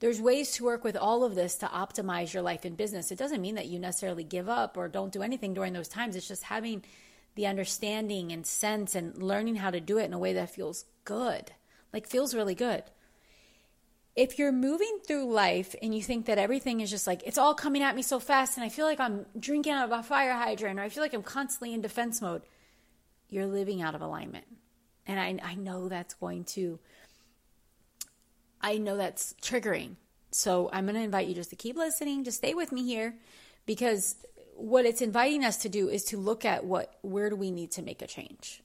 There's 0.00 0.20
ways 0.20 0.52
to 0.52 0.64
work 0.64 0.84
with 0.84 0.96
all 0.96 1.24
of 1.24 1.34
this 1.34 1.56
to 1.56 1.66
optimize 1.66 2.32
your 2.32 2.42
life 2.42 2.64
and 2.64 2.76
business. 2.76 3.10
It 3.10 3.18
doesn't 3.18 3.40
mean 3.40 3.54
that 3.54 3.66
you 3.66 3.78
necessarily 3.78 4.24
give 4.24 4.48
up 4.48 4.76
or 4.76 4.88
don't 4.88 5.12
do 5.12 5.22
anything 5.22 5.54
during 5.54 5.72
those 5.72 5.88
times. 5.88 6.16
It's 6.16 6.28
just 6.28 6.44
having 6.44 6.84
the 7.36 7.46
understanding 7.46 8.32
and 8.32 8.46
sense 8.46 8.94
and 8.94 9.20
learning 9.22 9.56
how 9.56 9.70
to 9.70 9.80
do 9.80 9.98
it 9.98 10.04
in 10.04 10.12
a 10.12 10.18
way 10.18 10.32
that 10.34 10.54
feels 10.54 10.84
good, 11.04 11.52
like 11.92 12.06
feels 12.06 12.34
really 12.34 12.54
good. 12.54 12.84
If 14.16 14.38
you're 14.38 14.52
moving 14.52 15.00
through 15.06 15.32
life 15.32 15.74
and 15.82 15.94
you 15.94 16.02
think 16.02 16.26
that 16.26 16.38
everything 16.38 16.80
is 16.80 16.90
just 16.90 17.06
like, 17.06 17.22
it's 17.26 17.38
all 17.38 17.54
coming 17.54 17.82
at 17.82 17.96
me 17.96 18.02
so 18.02 18.20
fast 18.20 18.56
and 18.56 18.64
I 18.64 18.68
feel 18.68 18.86
like 18.86 19.00
I'm 19.00 19.26
drinking 19.38 19.72
out 19.72 19.90
of 19.90 19.98
a 19.98 20.02
fire 20.02 20.34
hydrant 20.34 20.78
or 20.78 20.82
I 20.82 20.88
feel 20.88 21.02
like 21.02 21.14
I'm 21.14 21.22
constantly 21.22 21.74
in 21.74 21.80
defense 21.80 22.22
mode, 22.22 22.42
you're 23.28 23.46
living 23.46 23.82
out 23.82 23.96
of 23.96 24.02
alignment. 24.02 24.44
And 25.06 25.18
I, 25.18 25.50
I 25.50 25.54
know 25.56 25.88
that's 25.88 26.14
going 26.14 26.44
to, 26.44 26.78
I 28.60 28.78
know 28.78 28.96
that's 28.96 29.34
triggering. 29.42 29.96
So 30.30 30.70
I'm 30.72 30.84
going 30.84 30.94
to 30.96 31.02
invite 31.02 31.26
you 31.26 31.34
just 31.34 31.50
to 31.50 31.56
keep 31.56 31.76
listening, 31.76 32.24
just 32.24 32.38
stay 32.38 32.54
with 32.54 32.72
me 32.72 32.84
here 32.84 33.16
because 33.66 34.16
what 34.56 34.84
it's 34.84 35.02
inviting 35.02 35.44
us 35.44 35.58
to 35.58 35.68
do 35.68 35.88
is 35.88 36.04
to 36.04 36.18
look 36.18 36.44
at 36.44 36.64
what, 36.64 36.94
where 37.02 37.30
do 37.30 37.36
we 37.36 37.50
need 37.50 37.72
to 37.72 37.82
make 37.82 38.00
a 38.02 38.06
change? 38.06 38.62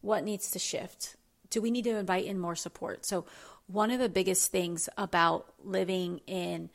What 0.00 0.24
needs 0.24 0.50
to 0.52 0.58
shift? 0.58 1.16
Do 1.50 1.60
we 1.60 1.70
need 1.70 1.84
to 1.84 1.96
invite 1.96 2.24
in 2.24 2.38
more 2.38 2.56
support? 2.56 3.04
So, 3.06 3.24
one 3.66 3.90
of 3.90 3.98
the 3.98 4.08
biggest 4.08 4.50
things 4.50 4.88
about 4.96 5.52
living 5.62 6.20
in 6.26 6.70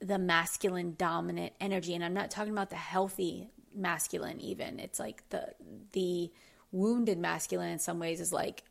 the 0.00 0.18
masculine 0.18 0.94
dominant 0.96 1.52
energy, 1.60 1.94
and 1.94 2.04
I'm 2.04 2.14
not 2.14 2.30
talking 2.30 2.52
about 2.52 2.70
the 2.70 2.76
healthy 2.76 3.50
masculine, 3.74 4.40
even, 4.40 4.78
it's 4.78 4.98
like 4.98 5.28
the, 5.30 5.54
the, 5.92 6.30
wounded 6.74 7.18
masculine 7.18 7.70
in 7.70 7.78
some 7.78 8.00
ways 8.00 8.20
is 8.20 8.32
like 8.32 8.64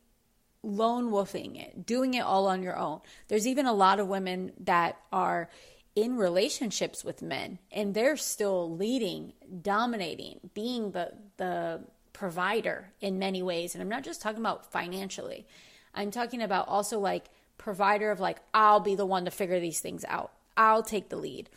lone 0.62 1.10
wolfing 1.10 1.56
it, 1.56 1.86
doing 1.86 2.14
it 2.14 2.22
all 2.22 2.48
on 2.48 2.62
your 2.62 2.78
own. 2.78 3.00
There's 3.30 3.48
even 3.48 3.66
a 3.66 3.74
lot 3.74 4.00
of 4.00 4.08
women 4.08 4.52
that 4.60 4.98
are 5.12 5.50
in 5.96 6.18
relationships 6.18 7.04
with 7.04 7.22
men 7.22 7.60
and 7.72 7.94
they're 7.94 8.18
still 8.18 8.76
leading, 8.76 9.34
dominating, 9.62 10.40
being 10.54 10.92
the 10.92 11.14
the 11.38 11.82
provider 12.12 12.92
in 13.02 13.18
many 13.18 13.42
ways. 13.42 13.74
And 13.74 13.82
I'm 13.82 13.90
not 13.90 14.04
just 14.04 14.22
talking 14.22 14.40
about 14.40 14.72
financially. 14.72 15.48
I'm 15.94 16.12
talking 16.12 16.42
about 16.42 16.68
also 16.68 17.00
like 17.00 17.26
provider 17.58 18.12
of 18.12 18.20
like 18.20 18.40
I'll 18.54 18.80
be 18.80 18.96
the 18.96 19.06
one 19.06 19.26
to 19.26 19.32
figure 19.32 19.60
these 19.60 19.80
things 19.80 20.06
out. 20.08 20.32
I'll 20.58 20.84
take 20.84 21.10
the 21.10 21.16
lead. 21.16 21.50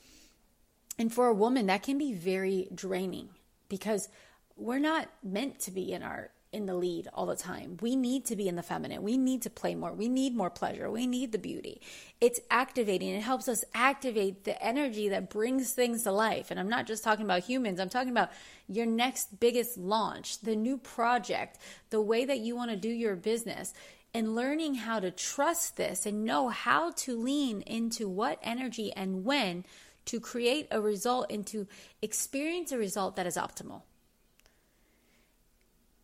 And 0.98 1.12
for 1.12 1.26
a 1.26 1.34
woman 1.34 1.66
that 1.66 1.82
can 1.82 1.98
be 1.98 2.12
very 2.12 2.68
draining 2.74 3.28
because 3.68 4.08
we're 4.56 4.78
not 4.78 5.08
meant 5.22 5.60
to 5.60 5.70
be 5.70 5.92
in 5.92 6.02
our 6.02 6.30
in 6.52 6.64
the 6.64 6.74
lead 6.74 7.06
all 7.12 7.26
the 7.26 7.36
time. 7.36 7.76
We 7.82 7.96
need 7.96 8.24
to 8.26 8.36
be 8.36 8.48
in 8.48 8.56
the 8.56 8.62
feminine. 8.62 9.02
We 9.02 9.18
need 9.18 9.42
to 9.42 9.50
play 9.50 9.74
more. 9.74 9.92
We 9.92 10.08
need 10.08 10.34
more 10.34 10.48
pleasure. 10.48 10.90
We 10.90 11.06
need 11.06 11.32
the 11.32 11.38
beauty. 11.38 11.82
It's 12.18 12.40
activating. 12.50 13.10
It 13.10 13.22
helps 13.22 13.46
us 13.46 13.62
activate 13.74 14.44
the 14.44 14.60
energy 14.64 15.10
that 15.10 15.28
brings 15.28 15.72
things 15.72 16.04
to 16.04 16.12
life. 16.12 16.50
And 16.50 16.58
I'm 16.58 16.68
not 16.68 16.86
just 16.86 17.04
talking 17.04 17.26
about 17.26 17.42
humans, 17.42 17.78
I'm 17.78 17.90
talking 17.90 18.10
about 18.10 18.30
your 18.68 18.86
next 18.86 19.38
biggest 19.38 19.76
launch, 19.76 20.40
the 20.40 20.56
new 20.56 20.78
project, 20.78 21.58
the 21.90 22.00
way 22.00 22.24
that 22.24 22.38
you 22.38 22.56
want 22.56 22.70
to 22.70 22.76
do 22.76 22.88
your 22.88 23.16
business. 23.16 23.74
And 24.16 24.34
learning 24.34 24.76
how 24.76 24.98
to 24.98 25.10
trust 25.10 25.76
this 25.76 26.06
and 26.06 26.24
know 26.24 26.48
how 26.48 26.92
to 26.92 27.20
lean 27.20 27.60
into 27.60 28.08
what 28.08 28.38
energy 28.42 28.90
and 28.96 29.26
when 29.26 29.66
to 30.06 30.20
create 30.20 30.68
a 30.70 30.80
result 30.80 31.30
and 31.30 31.46
to 31.48 31.66
experience 32.00 32.72
a 32.72 32.78
result 32.78 33.16
that 33.16 33.26
is 33.26 33.36
optimal. 33.36 33.82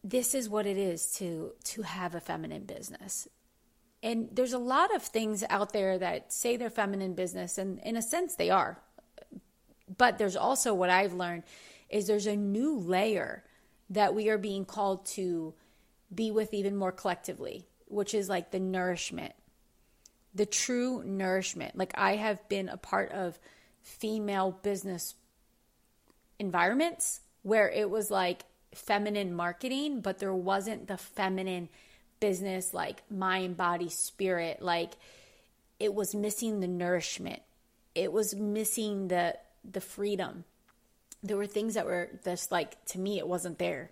This 0.05 0.35
is 0.35 0.51
what 0.51 0.67
it 0.67 0.77
is 0.77 1.15
to 1.15 1.53
to 1.65 1.81
have 1.81 2.15
a 2.15 2.21
feminine 2.21 2.65
business. 2.65 3.29
And 4.03 4.29
there's 4.31 4.53
a 4.53 4.59
lot 4.59 4.95
of 4.95 5.03
things 5.03 5.43
out 5.49 5.73
there 5.73 5.97
that 5.97 6.35
say 6.35 6.59
they're 6.59 6.69
feminine 6.69 7.15
business 7.15 7.57
and 7.57 7.79
in 7.79 7.97
a 7.97 8.03
sense 8.03 8.35
they 8.35 8.51
are. 8.51 8.79
But 9.97 10.19
there's 10.19 10.37
also 10.37 10.75
what 10.75 10.91
i've 10.91 11.15
learned 11.15 11.45
is 11.89 12.07
there's 12.07 12.27
a 12.27 12.37
new 12.37 12.77
layer 12.79 13.43
that 13.89 14.15
we 14.15 14.29
are 14.29 14.37
being 14.37 14.67
called 14.67 15.07
to 15.17 15.55
be 16.15 16.31
with 16.31 16.53
even 16.53 16.77
more 16.77 16.93
collectively 16.93 17.65
which 17.93 18.15
is 18.15 18.29
like 18.29 18.51
the 18.51 18.61
nourishment 18.61 19.35
the 20.35 20.47
true 20.47 21.03
nourishment 21.05 21.77
like 21.77 21.93
i 21.97 22.17
have 22.17 22.49
been 22.49 22.69
a 22.69 22.77
part 22.77 23.11
of 23.13 23.39
female 23.83 24.59
business 24.63 25.15
environments 26.39 27.21
where 27.43 27.69
it 27.69 27.91
was 27.91 28.11
like 28.11 28.45
feminine 28.75 29.35
marketing, 29.35 30.01
but 30.01 30.19
there 30.19 30.35
wasn't 30.35 30.89
the 30.89 30.97
feminine 30.97 31.69
business, 32.21 32.73
like 32.73 33.03
mind, 33.11 33.57
body, 33.57 33.89
spirit. 33.89 34.63
Like 34.63 34.95
it 35.79 35.95
was 35.95 36.15
missing 36.15 36.61
the 36.61 36.69
nourishment. 36.69 37.43
It 37.95 38.13
was 38.13 38.35
missing 38.35 39.09
the 39.09 39.37
the 39.69 39.81
freedom. 39.81 40.45
There 41.23 41.37
were 41.37 41.47
things 41.47 41.75
that 41.75 41.87
were 41.87 42.11
just 42.25 42.51
like 42.51 42.85
to 42.87 42.99
me, 42.99 43.19
it 43.19 43.29
wasn't 43.29 43.59
there. 43.59 43.91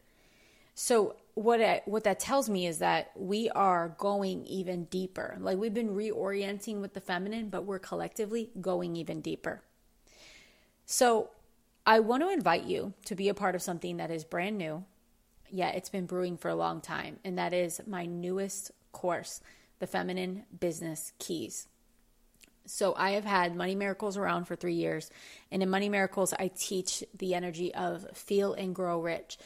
So 0.82 1.16
what 1.34 1.60
I, 1.60 1.82
what 1.84 2.04
that 2.04 2.20
tells 2.20 2.48
me 2.48 2.66
is 2.66 2.78
that 2.78 3.10
we 3.14 3.50
are 3.50 3.94
going 3.98 4.46
even 4.46 4.84
deeper. 4.84 5.36
Like 5.38 5.58
we've 5.58 5.74
been 5.74 5.94
reorienting 5.94 6.80
with 6.80 6.94
the 6.94 7.02
feminine, 7.02 7.50
but 7.50 7.66
we're 7.66 7.78
collectively 7.78 8.48
going 8.62 8.96
even 8.96 9.20
deeper. 9.20 9.60
So 10.86 11.28
I 11.86 12.00
want 12.00 12.22
to 12.22 12.30
invite 12.30 12.64
you 12.64 12.94
to 13.04 13.14
be 13.14 13.28
a 13.28 13.34
part 13.34 13.54
of 13.54 13.60
something 13.60 13.98
that 13.98 14.10
is 14.10 14.24
brand 14.24 14.56
new, 14.56 14.82
yet 15.50 15.74
it's 15.74 15.90
been 15.90 16.06
brewing 16.06 16.38
for 16.38 16.48
a 16.48 16.54
long 16.54 16.80
time, 16.80 17.18
and 17.26 17.36
that 17.36 17.52
is 17.52 17.82
my 17.86 18.06
newest 18.06 18.70
course, 18.90 19.42
The 19.80 19.86
Feminine 19.86 20.44
Business 20.60 21.12
Keys. 21.18 21.68
So, 22.64 22.94
I 22.96 23.10
have 23.10 23.24
had 23.24 23.54
Money 23.54 23.74
Miracles 23.74 24.16
around 24.16 24.46
for 24.46 24.56
three 24.56 24.74
years, 24.74 25.10
and 25.50 25.62
in 25.62 25.68
Money 25.68 25.90
Miracles, 25.90 26.32
I 26.38 26.48
teach 26.48 27.04
the 27.14 27.34
energy 27.34 27.74
of 27.74 28.06
feel 28.16 28.54
and 28.54 28.74
grow 28.74 29.00
rich. 29.00 29.36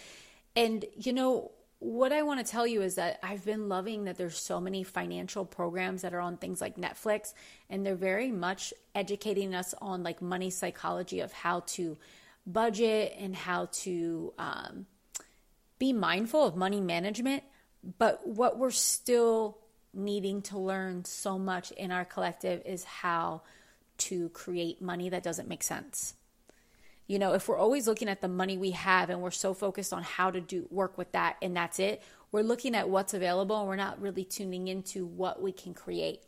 And, 0.57 0.85
you 0.97 1.13
know, 1.13 1.51
what 1.81 2.13
I 2.13 2.23
want 2.23 2.45
to 2.45 2.51
tell 2.51 2.67
you 2.67 2.81
is 2.83 2.95
that 2.95 3.19
I've 3.23 3.45
been 3.45 3.69
loving 3.69 4.05
that 4.05 4.17
there's 4.17 4.39
so 4.39 4.61
many 4.61 4.85
financial 4.85 5.45
programs 5.45 6.03
that 6.03 6.15
are 6.15 6.21
on 6.21 6.37
things 6.37 6.61
like 6.61 6.77
Netflix, 6.77 7.35
and 7.69 7.85
they're 7.85 7.95
very 7.95 8.33
much 8.33 8.73
educating 8.95 9.55
us 9.55 9.75
on 9.83 10.03
like 10.03 10.23
money 10.23 10.51
psychology 10.51 11.21
of 11.21 11.33
how 11.33 11.61
to 11.67 11.99
budget 12.47 13.15
and 13.19 13.35
how 13.35 13.69
to 13.73 14.33
um, 14.39 14.87
be 15.79 15.93
mindful 15.93 16.47
of 16.47 16.57
money 16.57 16.81
management. 16.81 17.43
But 17.99 18.27
what 18.27 18.59
we're 18.59 18.71
still 18.71 19.59
needing 19.93 20.43
to 20.43 20.59
learn 20.59 21.05
so 21.05 21.39
much 21.39 21.71
in 21.73 21.93
our 21.93 22.05
collective 22.05 22.63
is 22.65 22.85
how 22.85 23.43
to 23.97 24.29
create 24.31 24.81
money 24.81 25.11
that 25.11 25.23
doesn't 25.23 25.49
make 25.49 25.63
sense. 25.63 26.15
You 27.07 27.19
know, 27.19 27.35
if 27.35 27.49
we're 27.49 27.59
always 27.59 27.87
looking 27.87 28.09
at 28.09 28.21
the 28.21 28.29
money 28.29 28.57
we 28.57 28.71
have 28.71 29.11
and 29.11 29.21
we're 29.21 29.31
so 29.31 29.53
focused 29.53 29.93
on 29.93 30.03
how 30.03 30.31
to 30.31 30.41
do 30.41 30.67
work 30.71 30.97
with 30.97 31.13
that 31.13 31.37
and 31.43 31.57
that's 31.57 31.79
it, 31.79 32.03
we're 32.33 32.43
looking 32.43 32.75
at 32.75 32.89
what's 32.89 33.15
available 33.15 33.59
and 33.59 33.69
we're 33.69 33.77
not 33.77 34.01
really 34.01 34.25
tuning 34.25 34.69
into 34.69 35.05
what 35.05 35.43
we 35.43 35.53
can 35.53 35.75
create. 35.75 36.21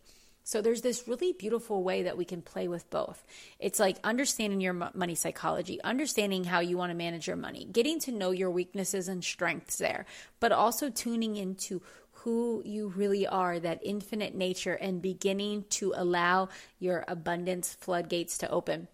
So 0.45 0.63
there's 0.63 0.83
this 0.83 1.09
really 1.09 1.33
beautiful 1.33 1.83
way 1.83 2.05
that 2.05 2.17
we 2.17 2.25
can 2.25 2.41
play 2.41 2.69
with 2.69 2.89
both. 2.89 3.25
It's 3.59 3.81
like 3.81 3.97
understanding 4.05 4.61
your 4.61 4.75
money 4.75 5.17
psychology, 5.17 5.83
understanding 5.83 6.45
how 6.45 6.61
you 6.61 6.79
want 6.79 6.91
to 6.91 6.97
manage 6.97 7.27
your 7.27 7.35
money, 7.35 7.65
getting 7.65 7.99
to 8.01 8.13
know 8.13 8.31
your 8.31 8.51
weaknesses 8.51 9.09
and 9.09 9.25
strengths 9.25 9.79
there, 9.79 10.07
but 10.39 10.53
also 10.53 10.89
tuning 10.89 11.35
into 11.35 11.83
who 12.13 12.63
you 12.65 12.89
really 12.89 13.27
are, 13.27 13.59
that 13.59 13.81
infinite 13.83 14.37
nature, 14.37 14.75
and 14.75 15.03
beginning 15.03 15.65
to 15.71 15.93
allow 15.97 16.49
your 16.79 17.05
abundance 17.09 17.75
floodgates 17.81 18.39
to 18.39 18.49
open. 18.49 18.87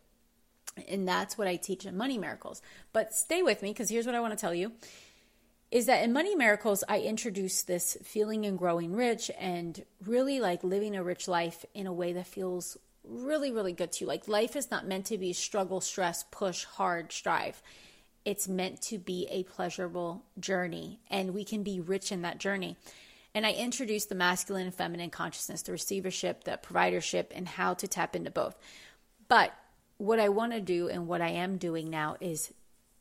And 0.88 1.06
that's 1.06 1.36
what 1.36 1.48
I 1.48 1.56
teach 1.56 1.84
in 1.84 1.96
Money 1.96 2.18
Miracles. 2.18 2.62
But 2.92 3.14
stay 3.14 3.42
with 3.42 3.62
me 3.62 3.70
because 3.70 3.90
here's 3.90 4.06
what 4.06 4.14
I 4.14 4.20
want 4.20 4.32
to 4.32 4.40
tell 4.40 4.54
you 4.54 4.72
is 5.72 5.86
that 5.86 6.04
in 6.04 6.12
Money 6.12 6.34
Miracles, 6.34 6.84
I 6.86 7.00
introduce 7.00 7.62
this 7.62 7.96
feeling 8.02 8.44
and 8.44 8.58
growing 8.58 8.94
rich 8.94 9.30
and 9.40 9.82
really 10.04 10.38
like 10.38 10.62
living 10.62 10.94
a 10.94 11.02
rich 11.02 11.26
life 11.26 11.64
in 11.72 11.86
a 11.86 11.92
way 11.92 12.12
that 12.12 12.26
feels 12.26 12.76
really, 13.04 13.50
really 13.50 13.72
good 13.72 13.90
to 13.92 14.04
you. 14.04 14.06
Like 14.06 14.28
life 14.28 14.54
is 14.54 14.70
not 14.70 14.86
meant 14.86 15.06
to 15.06 15.16
be 15.16 15.32
struggle, 15.32 15.80
stress, 15.80 16.24
push, 16.30 16.64
hard, 16.64 17.10
strive. 17.10 17.62
It's 18.26 18.46
meant 18.46 18.82
to 18.82 18.98
be 18.98 19.26
a 19.30 19.44
pleasurable 19.44 20.22
journey, 20.38 21.00
and 21.10 21.34
we 21.34 21.42
can 21.42 21.62
be 21.62 21.80
rich 21.80 22.12
in 22.12 22.22
that 22.22 22.38
journey. 22.38 22.76
And 23.34 23.46
I 23.46 23.52
introduce 23.52 24.04
the 24.04 24.14
masculine 24.14 24.66
and 24.66 24.74
feminine 24.74 25.10
consciousness, 25.10 25.62
the 25.62 25.72
receivership, 25.72 26.44
the 26.44 26.60
providership, 26.62 27.28
and 27.34 27.48
how 27.48 27.72
to 27.74 27.88
tap 27.88 28.14
into 28.14 28.30
both. 28.30 28.56
But 29.26 29.54
what 30.02 30.18
I 30.18 30.30
want 30.30 30.50
to 30.50 30.60
do 30.60 30.88
and 30.88 31.06
what 31.06 31.20
I 31.20 31.28
am 31.28 31.58
doing 31.58 31.88
now 31.88 32.16
is 32.20 32.52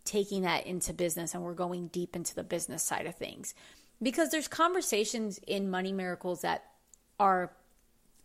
taking 0.05 0.43
that 0.43 0.67
into 0.67 0.93
business 0.93 1.33
and 1.33 1.41
we're 1.41 1.55
going 1.55 1.87
deep 1.87 2.15
into 2.15 2.35
the 2.35 2.43
business 2.43 2.83
side 2.83 3.07
of 3.07 3.15
things. 3.15 3.55
Because 4.03 4.29
there's 4.29 4.47
conversations 4.47 5.39
in 5.47 5.71
Money 5.71 5.93
Miracles 5.93 6.41
that 6.41 6.63
are 7.19 7.51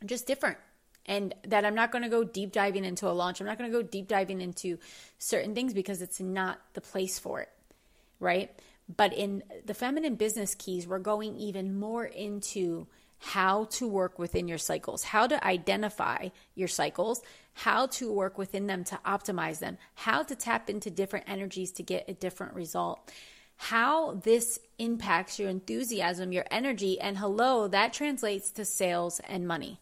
just 0.05 0.27
different 0.27 0.59
and 1.07 1.35
that 1.45 1.65
I'm 1.65 1.75
not 1.75 1.91
going 1.91 2.03
to 2.03 2.11
go 2.11 2.23
deep 2.23 2.53
diving 2.53 2.85
into 2.85 3.09
a 3.09 3.17
launch. 3.17 3.41
I'm 3.41 3.47
not 3.47 3.57
going 3.57 3.73
to 3.73 3.75
go 3.75 3.83
deep 3.83 4.09
diving 4.09 4.43
into 4.43 4.79
certain 5.19 5.55
things 5.55 5.73
because 5.73 6.03
it's 6.03 6.21
not 6.21 6.61
the 6.75 6.83
place 6.83 7.19
for 7.19 7.41
it, 7.41 7.49
right? 8.21 8.51
But 8.95 9.15
in 9.15 9.43
the 9.65 9.73
feminine 9.73 10.17
business 10.17 10.55
keys, 10.55 10.87
we're 10.87 10.99
going 10.99 11.35
even 11.37 11.79
more 11.79 12.05
into 12.05 12.89
how 13.19 13.65
to 13.65 13.89
work 13.89 14.19
within 14.19 14.49
your 14.49 14.59
cycles, 14.59 15.03
how 15.03 15.27
to 15.27 15.45
identify 15.45 16.29
your 16.55 16.69
cycles, 16.69 17.23
how 17.55 17.87
to 17.87 18.13
work 18.13 18.37
within 18.37 18.67
them 18.67 18.85
to 18.85 18.99
optimize 19.07 19.59
them, 19.59 19.79
how 19.95 20.23
to 20.23 20.35
tap 20.35 20.69
into 20.69 20.91
different 20.91 21.29
energies 21.29 21.73
to 21.73 21.83
get 21.83 22.09
a 22.09 22.15
different 22.15 22.55
result, 22.55 23.11
how 23.57 24.13
this 24.13 24.59
impacts 24.79 25.39
your 25.39 25.49
enthusiasm, 25.49 26.33
your 26.33 26.45
energy, 26.51 27.01
and 27.01 27.17
hello, 27.17 27.67
that 27.69 27.93
translates 27.93 28.51
to 28.51 28.65
sales 28.65 29.21
and 29.29 29.49
money. 29.49 29.81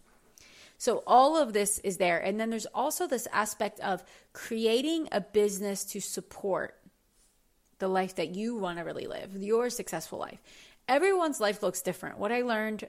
So, 0.79 1.03
all 1.07 1.37
of 1.37 1.53
this 1.53 1.79
is 1.81 1.97
there. 1.97 2.19
And 2.19 2.39
then 2.39 2.51
there's 2.51 2.67
also 2.67 3.07
this 3.07 3.29
aspect 3.33 3.81
of 3.81 4.05
creating 4.33 5.09
a 5.13 5.21
business 5.21 5.85
to 5.87 6.01
support 6.01 6.77
the 7.79 7.89
life 7.89 8.17
that 8.17 8.35
you 8.35 8.57
want 8.57 8.79
to 8.79 8.85
really 8.85 9.07
live, 9.07 9.37
your 9.37 9.71
successful 9.71 10.19
life. 10.19 10.41
Everyone's 10.89 11.41
life 11.41 11.63
looks 11.63 11.81
different. 11.81 12.19
What 12.19 12.33
I 12.33 12.43
learned 12.43 12.87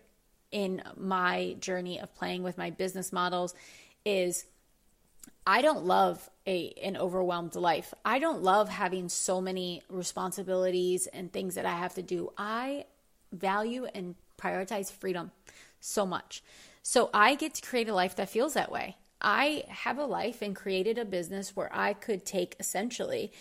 in 0.51 0.81
my 0.95 1.55
journey 1.59 1.99
of 1.99 2.13
playing 2.15 2.43
with 2.43 2.57
my 2.57 2.69
business 2.69 3.11
models 3.11 3.53
is 4.05 4.45
I 5.47 5.61
don't 5.61 5.85
love 5.85 6.29
a 6.47 6.73
an 6.83 6.97
overwhelmed 6.97 7.55
life. 7.55 7.93
I 8.03 8.19
don't 8.19 8.41
love 8.41 8.69
having 8.69 9.09
so 9.09 9.41
many 9.41 9.83
responsibilities 9.89 11.07
and 11.07 11.31
things 11.31 11.55
that 11.55 11.65
I 11.65 11.73
have 11.73 11.93
to 11.95 12.01
do. 12.01 12.31
I 12.37 12.85
value 13.31 13.85
and 13.93 14.15
prioritize 14.37 14.91
freedom 14.91 15.31
so 15.79 16.05
much. 16.05 16.43
So 16.81 17.09
I 17.13 17.35
get 17.35 17.55
to 17.55 17.67
create 17.67 17.89
a 17.89 17.93
life 17.93 18.15
that 18.15 18.29
feels 18.29 18.53
that 18.53 18.71
way. 18.71 18.97
I 19.21 19.63
have 19.69 19.97
a 19.97 20.05
life 20.05 20.41
and 20.41 20.55
created 20.55 20.97
a 20.97 21.05
business 21.05 21.55
where 21.55 21.69
I 21.73 21.93
could 21.93 22.25
take 22.25 22.55
essentially 22.59 23.31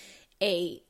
a, 0.43 0.83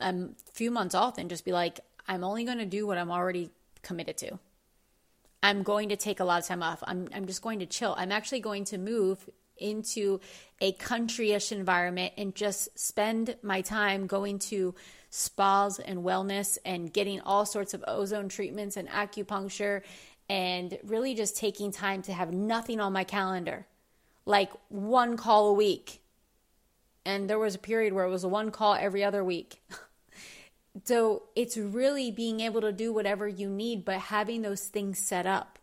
a 0.00 0.14
few 0.52 0.70
months 0.70 0.94
off 0.94 1.16
and 1.18 1.30
just 1.30 1.44
be 1.44 1.52
like, 1.52 1.80
I'm 2.06 2.24
only 2.24 2.44
going 2.44 2.58
to 2.58 2.66
do 2.66 2.86
what 2.86 2.98
I'm 2.98 3.10
already 3.10 3.50
committed 3.82 4.16
to. 4.18 4.38
I'm 5.46 5.62
going 5.62 5.90
to 5.90 5.96
take 5.96 6.18
a 6.18 6.24
lot 6.24 6.40
of 6.40 6.48
time 6.48 6.60
off. 6.60 6.82
I'm, 6.84 7.08
I'm 7.14 7.26
just 7.26 7.40
going 7.40 7.60
to 7.60 7.66
chill. 7.66 7.94
I'm 7.96 8.10
actually 8.10 8.40
going 8.40 8.64
to 8.64 8.78
move 8.78 9.30
into 9.56 10.18
a 10.60 10.72
countryish 10.72 11.52
environment 11.52 12.14
and 12.18 12.34
just 12.34 12.76
spend 12.76 13.36
my 13.44 13.60
time 13.60 14.08
going 14.08 14.40
to 14.40 14.74
spas 15.08 15.78
and 15.78 16.00
wellness 16.00 16.58
and 16.64 16.92
getting 16.92 17.20
all 17.20 17.46
sorts 17.46 17.74
of 17.74 17.84
ozone 17.86 18.28
treatments 18.28 18.76
and 18.76 18.88
acupuncture 18.88 19.82
and 20.28 20.76
really 20.82 21.14
just 21.14 21.36
taking 21.36 21.70
time 21.70 22.02
to 22.02 22.12
have 22.12 22.32
nothing 22.32 22.80
on 22.80 22.92
my 22.92 23.04
calendar, 23.04 23.68
like 24.24 24.50
one 24.68 25.16
call 25.16 25.50
a 25.50 25.52
week. 25.52 26.02
And 27.04 27.30
there 27.30 27.38
was 27.38 27.54
a 27.54 27.60
period 27.60 27.92
where 27.92 28.04
it 28.04 28.10
was 28.10 28.26
one 28.26 28.50
call 28.50 28.74
every 28.74 29.04
other 29.04 29.22
week. 29.22 29.62
so 30.84 31.24
it's 31.34 31.56
really 31.56 32.10
being 32.10 32.40
able 32.40 32.60
to 32.60 32.72
do 32.72 32.92
whatever 32.92 33.26
you 33.26 33.48
need, 33.48 33.84
but 33.84 33.98
having 33.98 34.42
those 34.42 34.66
things 34.66 34.98
set 34.98 35.26
up. 35.26 35.58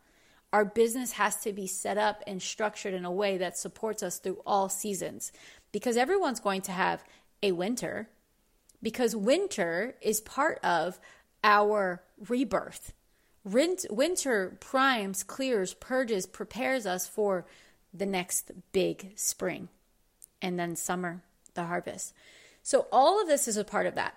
Our 0.51 0.65
business 0.65 1.13
has 1.13 1.37
to 1.41 1.51
be 1.51 1.67
set 1.67 1.97
up 1.97 2.21
and 2.27 2.41
structured 2.41 2.93
in 2.93 3.05
a 3.05 3.11
way 3.11 3.37
that 3.37 3.57
supports 3.57 4.03
us 4.03 4.19
through 4.19 4.41
all 4.45 4.69
seasons 4.69 5.31
because 5.71 5.97
everyone's 5.97 6.39
going 6.39 6.61
to 6.63 6.71
have 6.71 7.03
a 7.41 7.51
winter 7.51 8.09
because 8.81 9.15
winter 9.15 9.95
is 10.01 10.21
part 10.21 10.59
of 10.63 10.99
our 11.43 12.03
rebirth 12.27 12.93
Winter 13.45 14.57
primes, 14.61 15.23
clears, 15.23 15.73
purges, 15.73 16.25
prepares 16.25 16.85
us 16.85 17.07
for 17.07 17.45
the 17.93 18.05
next 18.05 18.51
big 18.71 19.11
spring 19.15 19.67
and 20.41 20.57
then 20.57 20.75
summer, 20.77 21.21
the 21.53 21.65
harvest. 21.65 22.13
So, 22.61 22.87
all 22.91 23.21
of 23.21 23.27
this 23.27 23.47
is 23.49 23.57
a 23.57 23.65
part 23.65 23.85
of 23.85 23.95
that. 23.95 24.15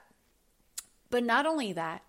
But 1.17 1.25
not 1.25 1.47
only 1.47 1.73
that, 1.73 2.03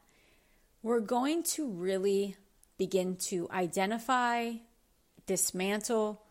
we're 0.83 0.99
going 0.99 1.43
to 1.43 1.69
really 1.69 2.35
begin 2.77 3.15
to 3.27 3.47
identify, 3.49 4.55
dismantle 5.25 6.21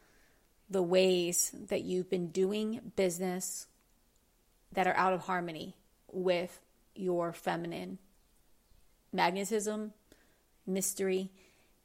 the 0.68 0.82
ways 0.82 1.54
that 1.68 1.84
you've 1.84 2.10
been 2.10 2.28
doing 2.28 2.92
business 2.94 3.66
that 4.74 4.86
are 4.86 4.94
out 4.94 5.14
of 5.14 5.22
harmony 5.22 5.74
with 6.12 6.60
your 6.94 7.32
feminine 7.32 7.96
magnetism, 9.10 9.94
mystery, 10.66 11.30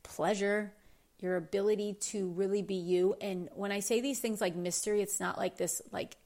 pleasure, 0.03 0.73
your 1.21 1.37
ability 1.37 1.93
to 2.01 2.27
really 2.31 2.61
be 2.61 2.75
you. 2.75 3.15
And 3.21 3.47
when 3.53 3.71
I 3.71 3.79
say 3.79 4.01
these 4.01 4.19
things 4.19 4.41
like 4.41 4.57
mystery, 4.57 5.01
it's 5.01 5.21
not 5.21 5.37
like 5.37 5.55
this 5.55 5.81
like 5.93 6.17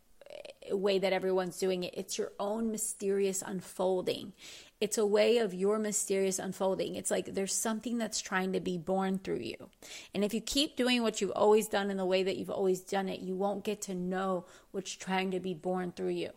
way 0.72 1.00
that 1.00 1.14
everyone's 1.14 1.60
doing 1.60 1.84
it. 1.84 1.94
It's 1.96 2.18
your 2.18 2.32
own 2.40 2.72
mysterious 2.72 3.44
unfolding. 3.46 4.34
It's 4.82 4.98
a 4.98 5.06
way 5.06 5.38
of 5.38 5.54
your 5.54 5.80
mysterious 5.80 6.38
unfolding. 6.38 6.96
It's 6.96 7.10
like 7.10 7.34
there's 7.34 7.54
something 7.54 7.98
that's 7.98 8.20
trying 8.20 8.54
to 8.54 8.60
be 8.60 8.78
born 8.78 9.20
through 9.20 9.40
you. 9.40 9.70
And 10.14 10.24
if 10.24 10.34
you 10.34 10.42
keep 10.42 10.76
doing 10.76 11.02
what 11.02 11.22
you've 11.22 11.32
always 11.32 11.68
done 11.68 11.90
in 11.90 11.98
the 11.98 12.06
way 12.06 12.24
that 12.24 12.38
you've 12.38 12.50
always 12.50 12.82
done 12.82 13.08
it, 13.08 13.22
you 13.22 13.36
won't 13.36 13.64
get 13.64 13.82
to 13.84 13.96
know 13.96 14.46
what's 14.72 14.92
trying 14.92 15.32
to 15.32 15.40
be 15.40 15.54
born 15.54 15.92
through 15.92 16.10
you. 16.10 16.32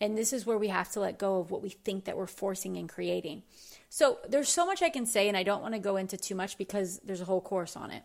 And 0.00 0.16
this 0.16 0.32
is 0.32 0.44
where 0.44 0.58
we 0.58 0.68
have 0.68 0.92
to 0.92 1.00
let 1.00 1.18
go 1.18 1.38
of 1.38 1.50
what 1.50 1.62
we 1.62 1.70
think 1.70 2.04
that 2.04 2.16
we're 2.16 2.26
forcing 2.26 2.76
and 2.76 2.88
creating. 2.88 3.42
So 3.88 4.18
there's 4.28 4.50
so 4.50 4.66
much 4.66 4.82
I 4.82 4.90
can 4.90 5.06
say, 5.06 5.26
and 5.26 5.36
I 5.36 5.42
don't 5.42 5.62
want 5.62 5.74
to 5.74 5.80
go 5.80 5.96
into 5.96 6.18
too 6.18 6.34
much 6.34 6.58
because 6.58 6.98
there's 6.98 7.22
a 7.22 7.24
whole 7.24 7.40
course 7.40 7.76
on 7.76 7.90
it. 7.90 8.02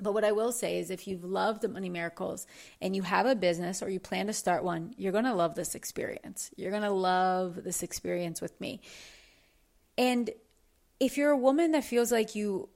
But 0.00 0.14
what 0.14 0.24
I 0.24 0.32
will 0.32 0.52
say 0.52 0.78
is 0.78 0.90
if 0.90 1.06
you've 1.06 1.24
loved 1.24 1.62
the 1.62 1.68
Money 1.68 1.88
Miracles 1.88 2.46
and 2.80 2.96
you 2.96 3.02
have 3.02 3.26
a 3.26 3.34
business 3.34 3.82
or 3.82 3.90
you 3.90 4.00
plan 4.00 4.26
to 4.26 4.32
start 4.32 4.64
one, 4.64 4.94
you're 4.96 5.12
going 5.12 5.24
to 5.24 5.34
love 5.34 5.54
this 5.54 5.74
experience. 5.74 6.50
You're 6.56 6.70
going 6.70 6.82
to 6.82 6.90
love 6.90 7.62
this 7.62 7.82
experience 7.82 8.40
with 8.40 8.58
me. 8.60 8.80
And 9.98 10.30
if 10.98 11.16
you're 11.16 11.30
a 11.30 11.36
woman 11.36 11.72
that 11.72 11.84
feels 11.84 12.10
like 12.10 12.34
you 12.34 12.68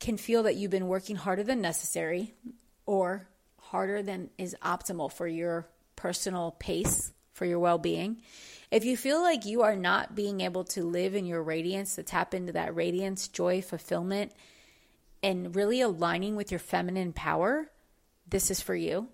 can 0.00 0.16
feel 0.16 0.44
that 0.44 0.56
you've 0.56 0.70
been 0.70 0.88
working 0.88 1.16
harder 1.16 1.44
than 1.44 1.60
necessary 1.60 2.34
or 2.86 3.28
harder 3.60 4.02
than 4.02 4.30
is 4.38 4.56
optimal 4.62 5.12
for 5.12 5.26
your 5.26 5.68
personal 5.96 6.56
pace, 6.58 7.12
for 7.32 7.44
your 7.44 7.58
well 7.58 7.78
being, 7.78 8.20
if 8.72 8.84
you 8.84 8.96
feel 8.96 9.20
like 9.20 9.44
you 9.44 9.62
are 9.62 9.76
not 9.76 10.14
being 10.14 10.40
able 10.40 10.64
to 10.64 10.82
live 10.82 11.14
in 11.14 11.26
your 11.26 11.42
radiance, 11.42 11.96
to 11.96 12.02
tap 12.02 12.32
into 12.32 12.52
that 12.52 12.74
radiance, 12.74 13.28
joy, 13.28 13.60
fulfillment, 13.60 14.32
and 15.22 15.54
really 15.54 15.80
aligning 15.80 16.36
with 16.36 16.50
your 16.50 16.60
feminine 16.60 17.12
power, 17.12 17.70
this 18.28 18.50
is 18.50 18.60
for 18.60 18.74
you. 18.74 19.08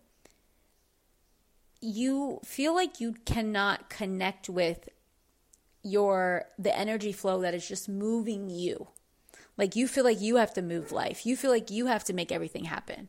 You 1.81 2.41
feel 2.45 2.75
like 2.75 3.01
you 3.01 3.15
cannot 3.25 3.89
connect 3.89 4.49
with 4.49 4.89
your 5.83 6.47
the 6.59 6.77
energy 6.77 7.13
flow 7.13 7.41
that 7.43 7.55
is 7.55 7.67
just 7.67 7.89
moving 7.89 8.51
you. 8.51 8.89
Like 9.57 9.77
you 9.77 9.89
feel 9.89 10.05
like 10.05 10.21
you 10.21 10.37
have 10.37 10.55
to 10.55 10.63
move 10.63 10.93
life. 10.93 11.27
You 11.27 11.37
feel 11.37 11.51
like 11.51 11.71
you 11.71 11.87
have 11.87 12.05
to 12.05 12.13
make 12.13 12.33
everything 12.33 12.65
happen. 12.65 13.09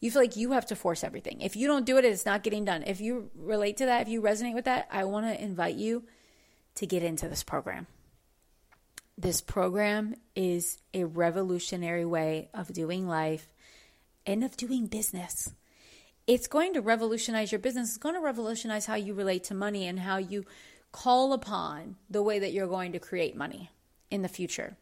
You 0.00 0.10
feel 0.10 0.22
like 0.22 0.36
you 0.36 0.52
have 0.52 0.66
to 0.66 0.76
force 0.76 1.02
everything. 1.02 1.40
If 1.40 1.56
you 1.56 1.66
don't 1.66 1.84
do 1.84 1.98
it, 1.98 2.04
it's 2.04 2.24
not 2.24 2.42
getting 2.42 2.64
done. 2.64 2.84
If 2.86 3.00
you 3.00 3.30
relate 3.34 3.76
to 3.78 3.86
that, 3.86 4.02
if 4.02 4.08
you 4.08 4.22
resonate 4.22 4.54
with 4.54 4.64
that, 4.66 4.88
I 4.90 5.04
want 5.04 5.26
to 5.26 5.42
invite 5.42 5.74
you 5.74 6.04
to 6.76 6.86
get 6.86 7.02
into 7.02 7.28
this 7.28 7.42
program. 7.42 7.86
This 9.20 9.40
program 9.40 10.14
is 10.36 10.78
a 10.94 11.02
revolutionary 11.02 12.04
way 12.04 12.50
of 12.54 12.72
doing 12.72 13.08
life 13.08 13.48
and 14.24 14.44
of 14.44 14.56
doing 14.56 14.86
business. 14.86 15.52
It's 16.28 16.46
going 16.46 16.72
to 16.74 16.80
revolutionize 16.80 17.50
your 17.50 17.58
business. 17.58 17.88
It's 17.88 17.98
going 17.98 18.14
to 18.14 18.20
revolutionize 18.20 18.86
how 18.86 18.94
you 18.94 19.14
relate 19.14 19.42
to 19.44 19.54
money 19.54 19.88
and 19.88 19.98
how 19.98 20.18
you 20.18 20.44
call 20.92 21.32
upon 21.32 21.96
the 22.08 22.22
way 22.22 22.38
that 22.38 22.52
you're 22.52 22.68
going 22.68 22.92
to 22.92 23.00
create 23.00 23.34
money 23.34 23.72
in 24.08 24.22
the 24.22 24.28
future. 24.28 24.76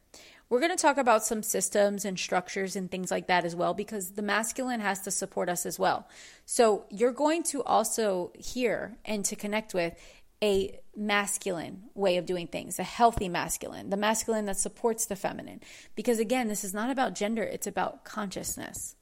We're 0.51 0.61
going 0.61 0.77
to 0.77 0.81
talk 0.81 0.99
about 0.99 1.25
some 1.25 1.43
systems 1.43 2.05
and 2.05 2.19
structures 2.19 2.77
and 2.77 2.91
things 2.91 3.11
like 3.11 3.29
that 3.29 3.47
as 3.47 3.57
well 3.57 3.73
because 3.73 4.13
the 4.13 4.23
masculine 4.23 4.81
has 4.81 5.01
to 5.01 5.11
support 5.11 5.49
us 5.49 5.65
as 5.65 5.79
well. 5.79 6.09
So 6.45 6.85
you're 6.91 7.11
going 7.11 7.43
to 7.45 7.65
also 7.65 8.33
hear 8.39 8.99
and 9.05 9.25
to 9.25 9.35
connect 9.35 9.73
with 9.73 9.95
a 10.43 10.79
masculine 10.95 11.85
way 11.95 12.17
of 12.17 12.27
doing 12.27 12.47
things, 12.47 12.79
a 12.79 12.85
healthy 12.85 13.29
masculine, 13.29 13.91
the 13.91 13.97
masculine 13.97 14.45
that 14.47 14.59
supports 14.59 15.07
the 15.07 15.17
feminine. 15.17 15.61
Because 15.95 16.19
again, 16.19 16.49
this 16.49 16.65
is 16.65 16.75
not 16.75 16.91
about 16.91 17.15
gender, 17.15 17.43
it's 17.43 17.67
about 17.67 18.05
consciousness. 18.05 18.97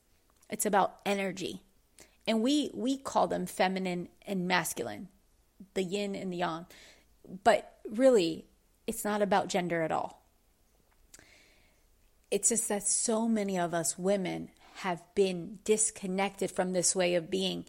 It's 0.51 0.66
about 0.66 0.97
energy. 1.05 1.62
And 2.27 2.42
we 2.42 2.70
we 2.75 2.97
call 2.97 3.27
them 3.27 3.47
feminine 3.47 4.09
and 4.27 4.47
masculine, 4.47 5.09
the 5.75 5.83
yin 5.83 6.14
and 6.14 6.33
the 6.33 6.38
yang. 6.38 6.66
But 7.42 7.79
really, 7.88 8.47
it's 8.87 9.05
not 9.05 9.23
about 9.23 9.49
gender 9.49 9.83
at 9.83 9.92
all. 9.92 10.23
It's 12.31 12.49
just 12.49 12.68
that 12.68 12.87
so 12.87 13.29
many 13.29 13.59
of 13.59 13.75
us 13.75 13.99
women 13.99 14.51
have 14.77 15.03
been 15.14 15.59
disconnected 15.64 16.51
from 16.51 16.73
this 16.73 16.97
way 16.97 17.14
of 17.14 17.31
being 17.31 17.64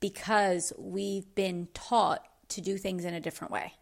because 0.00 0.72
we've 0.78 1.34
been 1.34 1.68
taught 1.74 2.24
to 2.50 2.60
do 2.60 2.78
things 2.78 3.04
in 3.04 3.14
a 3.14 3.20
different 3.20 3.52
way. 3.52 3.74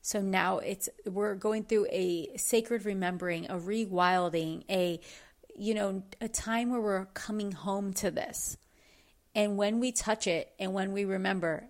So 0.00 0.20
now 0.20 0.58
it's 0.58 0.88
we're 1.04 1.34
going 1.34 1.64
through 1.64 1.86
a 1.90 2.36
sacred 2.36 2.84
remembering, 2.84 3.46
a 3.50 3.58
rewilding, 3.58 4.64
a 4.70 5.00
you 5.58 5.74
know, 5.74 6.02
a 6.20 6.28
time 6.28 6.70
where 6.70 6.80
we're 6.80 7.06
coming 7.06 7.52
home 7.52 7.92
to 7.92 8.10
this. 8.10 8.56
And 9.34 9.56
when 9.56 9.80
we 9.80 9.92
touch 9.92 10.26
it 10.26 10.52
and 10.58 10.72
when 10.72 10.92
we 10.92 11.04
remember, 11.04 11.64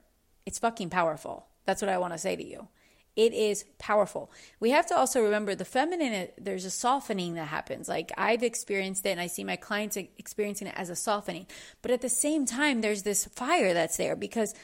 it's 0.47 0.59
fucking 0.59 0.91
powerful. 0.91 1.47
That's 1.65 1.83
what 1.83 1.89
I 1.89 1.99
want 1.99 2.13
to 2.13 2.19
say 2.19 2.37
to 2.37 2.45
you. 2.45 2.69
It 3.17 3.33
is 3.33 3.65
powerful. 3.79 4.31
We 4.61 4.71
have 4.71 4.87
to 4.87 4.97
also 4.97 5.23
remember 5.23 5.57
the 5.57 5.65
feminine, 5.65 6.29
there's 6.39 6.65
a 6.65 6.71
softening 6.71 7.35
that 7.35 7.49
happens. 7.49 7.89
Like 7.89 8.13
I've 8.17 8.45
experienced 8.45 9.05
it 9.05 9.11
and 9.11 9.21
I 9.21 9.27
see 9.27 9.43
my 9.43 9.57
clients 9.57 9.97
experiencing 9.97 10.69
it 10.69 10.75
as 10.77 10.89
a 10.89 10.95
softening. 10.95 11.47
But 11.83 11.91
at 11.91 12.01
the 12.01 12.09
same 12.09 12.47
time, 12.47 12.81
there's 12.81 13.03
this 13.03 13.25
fire 13.25 13.75
that's 13.75 13.97
there 13.97 14.15
because 14.15 14.55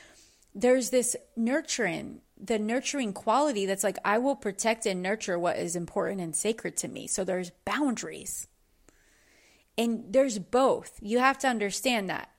there's 0.54 0.90
this 0.90 1.16
nurturing, 1.36 2.20
the 2.40 2.58
nurturing 2.58 3.12
quality 3.12 3.66
that's 3.66 3.84
like, 3.84 3.98
I 4.04 4.18
will 4.18 4.36
protect 4.36 4.86
and 4.86 5.02
nurture 5.02 5.38
what 5.38 5.58
is 5.58 5.76
important 5.76 6.20
and 6.20 6.34
sacred 6.34 6.76
to 6.78 6.88
me. 6.88 7.06
So 7.06 7.24
there's 7.24 7.50
boundaries. 7.64 8.46
And 9.76 10.04
there's 10.08 10.38
both. 10.38 10.98
You 11.02 11.18
have 11.18 11.38
to 11.38 11.48
understand 11.48 12.08
that. 12.08 12.30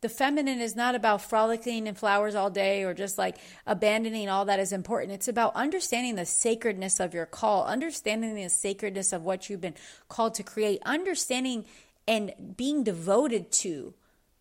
The 0.00 0.08
feminine 0.08 0.60
is 0.60 0.74
not 0.74 0.96
about 0.96 1.22
frolicking 1.22 1.86
in 1.86 1.94
flowers 1.94 2.34
all 2.34 2.50
day 2.50 2.82
or 2.82 2.92
just 2.92 3.18
like 3.18 3.36
abandoning 3.68 4.28
all 4.28 4.46
that 4.46 4.58
is 4.58 4.72
important. 4.72 5.12
It's 5.12 5.28
about 5.28 5.54
understanding 5.54 6.16
the 6.16 6.26
sacredness 6.26 6.98
of 6.98 7.14
your 7.14 7.26
call, 7.26 7.64
understanding 7.64 8.34
the 8.34 8.48
sacredness 8.48 9.12
of 9.12 9.24
what 9.24 9.48
you've 9.48 9.60
been 9.60 9.76
called 10.08 10.34
to 10.34 10.42
create, 10.42 10.82
understanding 10.84 11.66
and 12.08 12.32
being 12.56 12.82
devoted 12.82 13.52
to 13.52 13.94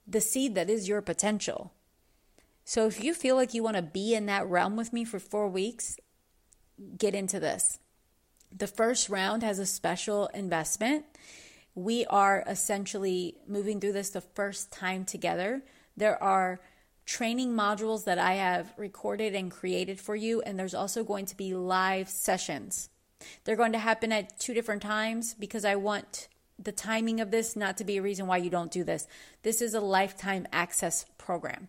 the 0.07 0.19
seed 0.19 0.55
that 0.55 0.67
is 0.67 0.89
your 0.89 1.01
potential. 1.03 1.71
So 2.71 2.87
if 2.87 3.03
you 3.03 3.13
feel 3.13 3.35
like 3.35 3.53
you 3.53 3.63
want 3.63 3.75
to 3.75 3.81
be 3.81 4.15
in 4.15 4.27
that 4.27 4.47
realm 4.47 4.77
with 4.77 4.93
me 4.93 5.03
for 5.03 5.19
four 5.19 5.49
weeks, 5.49 5.97
get 6.97 7.13
into 7.13 7.37
this. 7.37 7.79
The 8.49 8.65
first 8.65 9.09
round 9.09 9.43
has 9.43 9.59
a 9.59 9.65
special 9.65 10.27
investment 10.27 11.03
we 11.75 12.05
are 12.05 12.45
essentially 12.47 13.35
moving 13.45 13.81
through 13.81 13.91
this 13.91 14.11
the 14.11 14.21
first 14.21 14.71
time 14.71 15.03
together. 15.03 15.63
There 15.97 16.21
are 16.23 16.61
training 17.05 17.51
modules 17.51 18.05
that 18.05 18.17
I 18.17 18.35
have 18.35 18.73
recorded 18.77 19.35
and 19.35 19.51
created 19.51 19.99
for 19.99 20.15
you, 20.15 20.41
and 20.41 20.57
there's 20.57 20.73
also 20.73 21.03
going 21.03 21.25
to 21.25 21.35
be 21.35 21.53
live 21.53 22.07
sessions. 22.07 22.89
They're 23.43 23.57
going 23.57 23.73
to 23.73 23.79
happen 23.79 24.13
at 24.13 24.39
two 24.39 24.53
different 24.53 24.81
times 24.81 25.33
because 25.33 25.65
I 25.65 25.75
want 25.75 26.29
the 26.57 26.71
timing 26.71 27.19
of 27.19 27.31
this 27.31 27.57
not 27.57 27.75
to 27.79 27.83
be 27.83 27.97
a 27.97 28.01
reason 28.01 28.27
why 28.27 28.37
you 28.37 28.49
don't 28.49 28.71
do 28.71 28.85
this. 28.85 29.07
This 29.43 29.61
is 29.61 29.73
a 29.73 29.81
lifetime 29.81 30.47
access 30.53 31.05
program. 31.17 31.67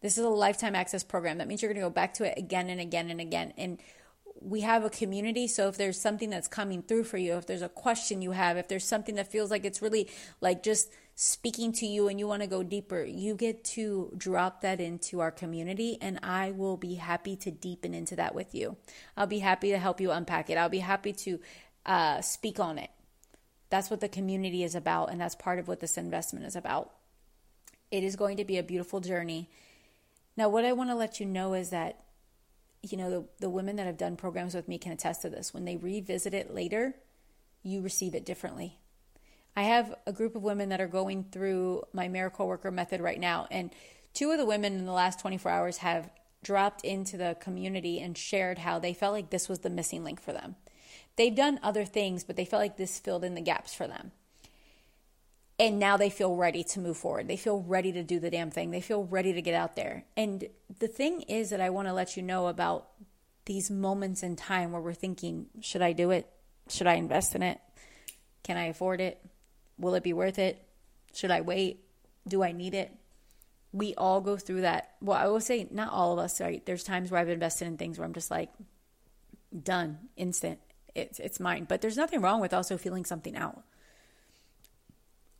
This 0.00 0.18
is 0.18 0.24
a 0.24 0.28
lifetime 0.28 0.74
access 0.74 1.02
program. 1.02 1.38
That 1.38 1.48
means 1.48 1.62
you're 1.62 1.72
going 1.72 1.82
to 1.82 1.86
go 1.86 1.90
back 1.90 2.14
to 2.14 2.24
it 2.24 2.36
again 2.36 2.68
and 2.68 2.80
again 2.80 3.10
and 3.10 3.20
again. 3.20 3.52
And 3.56 3.78
we 4.40 4.60
have 4.60 4.84
a 4.84 4.90
community. 4.90 5.48
So 5.48 5.68
if 5.68 5.76
there's 5.76 6.00
something 6.00 6.30
that's 6.30 6.48
coming 6.48 6.82
through 6.82 7.04
for 7.04 7.16
you, 7.18 7.34
if 7.34 7.46
there's 7.46 7.62
a 7.62 7.68
question 7.68 8.22
you 8.22 8.32
have, 8.32 8.56
if 8.56 8.68
there's 8.68 8.84
something 8.84 9.14
that 9.16 9.30
feels 9.30 9.50
like 9.50 9.64
it's 9.64 9.80
really 9.80 10.08
like 10.40 10.62
just 10.62 10.92
speaking 11.14 11.72
to 11.72 11.86
you 11.86 12.08
and 12.08 12.20
you 12.20 12.28
want 12.28 12.42
to 12.42 12.48
go 12.48 12.62
deeper, 12.62 13.02
you 13.02 13.34
get 13.34 13.64
to 13.64 14.12
drop 14.16 14.60
that 14.60 14.80
into 14.80 15.20
our 15.20 15.30
community 15.30 15.96
and 16.00 16.18
I 16.22 16.50
will 16.50 16.76
be 16.76 16.94
happy 16.94 17.36
to 17.36 17.50
deepen 17.50 17.94
into 17.94 18.16
that 18.16 18.34
with 18.34 18.54
you. 18.54 18.76
I'll 19.16 19.26
be 19.26 19.38
happy 19.38 19.70
to 19.70 19.78
help 19.78 20.00
you 20.00 20.10
unpack 20.10 20.50
it. 20.50 20.58
I'll 20.58 20.68
be 20.68 20.80
happy 20.80 21.14
to 21.14 21.40
uh, 21.86 22.20
speak 22.20 22.60
on 22.60 22.78
it. 22.78 22.90
That's 23.70 23.90
what 23.90 24.00
the 24.00 24.08
community 24.08 24.62
is 24.62 24.74
about, 24.74 25.10
and 25.10 25.20
that's 25.20 25.34
part 25.34 25.58
of 25.58 25.66
what 25.66 25.80
this 25.80 25.96
investment 25.96 26.46
is 26.46 26.54
about. 26.54 26.92
It 27.90 28.04
is 28.04 28.14
going 28.14 28.36
to 28.36 28.44
be 28.44 28.58
a 28.58 28.62
beautiful 28.62 29.00
journey. 29.00 29.50
Now, 30.36 30.48
what 30.48 30.64
I 30.64 30.72
want 30.72 30.90
to 30.90 30.94
let 30.94 31.20
you 31.20 31.26
know 31.26 31.54
is 31.54 31.70
that 31.70 32.06
you 32.90 32.96
know, 32.96 33.10
the, 33.10 33.24
the 33.40 33.50
women 33.50 33.76
that 33.76 33.86
have 33.86 33.96
done 33.96 34.16
programs 34.16 34.54
with 34.54 34.68
me 34.68 34.78
can 34.78 34.92
attest 34.92 35.22
to 35.22 35.30
this. 35.30 35.52
When 35.52 35.64
they 35.64 35.76
revisit 35.76 36.34
it 36.34 36.54
later, 36.54 36.94
you 37.62 37.80
receive 37.80 38.14
it 38.14 38.24
differently. 38.24 38.78
I 39.56 39.62
have 39.62 39.94
a 40.06 40.12
group 40.12 40.36
of 40.36 40.42
women 40.42 40.68
that 40.68 40.80
are 40.80 40.86
going 40.86 41.24
through 41.32 41.82
my 41.92 42.08
miracle 42.08 42.46
worker 42.46 42.70
method 42.70 43.00
right 43.00 43.18
now, 43.18 43.48
and 43.50 43.70
two 44.12 44.30
of 44.30 44.38
the 44.38 44.46
women 44.46 44.74
in 44.74 44.84
the 44.84 44.92
last 44.92 45.18
24 45.20 45.50
hours 45.50 45.78
have 45.78 46.10
dropped 46.44 46.84
into 46.84 47.16
the 47.16 47.36
community 47.40 47.98
and 47.98 48.16
shared 48.16 48.58
how 48.58 48.78
they 48.78 48.92
felt 48.92 49.14
like 49.14 49.30
this 49.30 49.48
was 49.48 49.60
the 49.60 49.70
missing 49.70 50.04
link 50.04 50.20
for 50.20 50.32
them. 50.32 50.56
They've 51.16 51.34
done 51.34 51.58
other 51.62 51.84
things, 51.84 52.22
but 52.22 52.36
they 52.36 52.44
felt 52.44 52.60
like 52.60 52.76
this 52.76 53.00
filled 53.00 53.24
in 53.24 53.34
the 53.34 53.40
gaps 53.40 53.74
for 53.74 53.88
them 53.88 54.12
and 55.58 55.78
now 55.78 55.96
they 55.96 56.10
feel 56.10 56.36
ready 56.36 56.62
to 56.62 56.80
move 56.80 56.96
forward. 56.96 57.28
They 57.28 57.36
feel 57.36 57.62
ready 57.62 57.90
to 57.92 58.02
do 58.02 58.20
the 58.20 58.30
damn 58.30 58.50
thing. 58.50 58.70
They 58.70 58.80
feel 58.80 59.04
ready 59.04 59.32
to 59.32 59.40
get 59.40 59.54
out 59.54 59.74
there. 59.74 60.04
And 60.16 60.48
the 60.78 60.88
thing 60.88 61.22
is 61.22 61.50
that 61.50 61.60
I 61.60 61.70
want 61.70 61.88
to 61.88 61.94
let 61.94 62.16
you 62.16 62.22
know 62.22 62.48
about 62.48 62.88
these 63.46 63.70
moments 63.70 64.22
in 64.22 64.36
time 64.36 64.72
where 64.72 64.82
we're 64.82 64.92
thinking, 64.92 65.46
should 65.60 65.82
I 65.82 65.92
do 65.92 66.10
it? 66.10 66.28
Should 66.68 66.86
I 66.86 66.94
invest 66.94 67.34
in 67.34 67.42
it? 67.42 67.58
Can 68.42 68.56
I 68.56 68.66
afford 68.66 69.00
it? 69.00 69.24
Will 69.78 69.94
it 69.94 70.02
be 70.02 70.12
worth 70.12 70.38
it? 70.38 70.62
Should 71.14 71.30
I 71.30 71.40
wait? 71.40 71.84
Do 72.28 72.42
I 72.42 72.52
need 72.52 72.74
it? 72.74 72.92
We 73.72 73.94
all 73.94 74.20
go 74.20 74.36
through 74.36 74.62
that. 74.62 74.94
Well, 75.00 75.16
I 75.16 75.26
will 75.26 75.40
say, 75.40 75.68
not 75.70 75.92
all 75.92 76.12
of 76.12 76.18
us, 76.18 76.40
right? 76.40 76.64
There's 76.66 76.84
times 76.84 77.10
where 77.10 77.20
I've 77.20 77.28
invested 77.28 77.66
in 77.66 77.76
things 77.76 77.98
where 77.98 78.04
I'm 78.04 78.14
just 78.14 78.30
like, 78.30 78.50
done, 79.62 79.98
instant. 80.16 80.58
It's, 80.94 81.18
it's 81.18 81.40
mine. 81.40 81.66
But 81.68 81.80
there's 81.80 81.96
nothing 81.96 82.20
wrong 82.20 82.40
with 82.40 82.52
also 82.52 82.76
feeling 82.76 83.04
something 83.04 83.36
out 83.36 83.62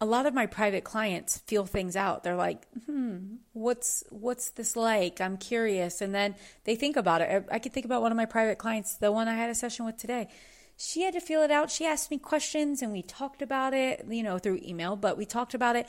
a 0.01 0.07
lot 0.07 0.27
of 0.27 0.35
my 0.35 0.47
private 0.47 0.85
clients 0.85 1.39
feel 1.39 1.65
things 1.65 1.97
out. 1.97 2.23
They're 2.23 2.37
like, 2.37 2.67
"Hmm, 2.85 3.37
what's 3.53 4.05
what's 4.11 4.51
this 4.51 4.77
like? 4.77 5.21
I'm 5.21 5.39
curious." 5.39 6.01
And 6.01 6.15
then 6.15 6.35
they 6.65 6.77
think 6.77 6.97
about 6.97 7.23
it. 7.23 7.47
I, 7.51 7.57
I 7.57 7.59
could 7.59 7.73
think 7.73 7.87
about 7.87 8.03
one 8.03 8.13
of 8.13 8.17
my 8.17 8.27
private 8.27 8.59
clients, 8.59 8.97
the 8.97 9.11
one 9.11 9.29
I 9.29 9.35
had 9.35 9.49
a 9.49 9.55
session 9.55 9.87
with 9.87 9.97
today. 9.97 10.29
She 10.77 11.03
had 11.03 11.15
to 11.15 11.21
feel 11.21 11.43
it 11.43 11.51
out. 11.51 11.71
She 11.71 11.87
asked 11.87 12.11
me 12.11 12.19
questions 12.19 12.83
and 12.83 12.93
we 12.93 13.03
talked 13.03 13.41
about 13.41 13.73
it, 13.73 14.05
you 14.09 14.23
know, 14.23 14.39
through 14.39 14.61
email, 14.63 14.95
but 14.95 15.17
we 15.17 15.25
talked 15.25 15.55
about 15.55 15.75
it. 15.75 15.87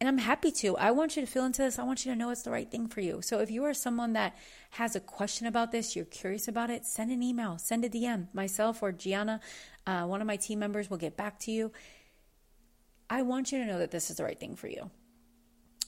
And 0.00 0.08
I'm 0.08 0.18
happy 0.18 0.52
to. 0.52 0.76
I 0.76 0.92
want 0.92 1.16
you 1.16 1.22
to 1.22 1.30
feel 1.30 1.44
into 1.44 1.62
this. 1.62 1.76
I 1.76 1.82
want 1.82 2.06
you 2.06 2.12
to 2.12 2.16
know 2.16 2.30
it's 2.30 2.42
the 2.42 2.52
right 2.52 2.70
thing 2.70 2.86
for 2.86 3.00
you. 3.00 3.20
So 3.20 3.40
if 3.40 3.50
you 3.50 3.64
are 3.64 3.74
someone 3.74 4.12
that 4.12 4.36
has 4.70 4.94
a 4.94 5.00
question 5.00 5.48
about 5.48 5.72
this, 5.72 5.96
you're 5.96 6.04
curious 6.04 6.46
about 6.46 6.70
it, 6.70 6.86
send 6.86 7.10
an 7.10 7.20
email, 7.20 7.58
send 7.58 7.84
a 7.84 7.88
DM. 7.88 8.28
Myself 8.32 8.80
or 8.80 8.92
Gianna, 8.92 9.40
uh, 9.88 10.04
one 10.04 10.20
of 10.20 10.28
my 10.28 10.36
team 10.36 10.60
members, 10.60 10.88
will 10.88 10.98
get 10.98 11.16
back 11.16 11.40
to 11.40 11.50
you 11.50 11.72
I 13.10 13.22
want 13.22 13.52
you 13.52 13.58
to 13.58 13.66
know 13.66 13.78
that 13.78 13.90
this 13.90 14.10
is 14.10 14.16
the 14.16 14.24
right 14.24 14.38
thing 14.38 14.56
for 14.56 14.68
you. 14.68 14.90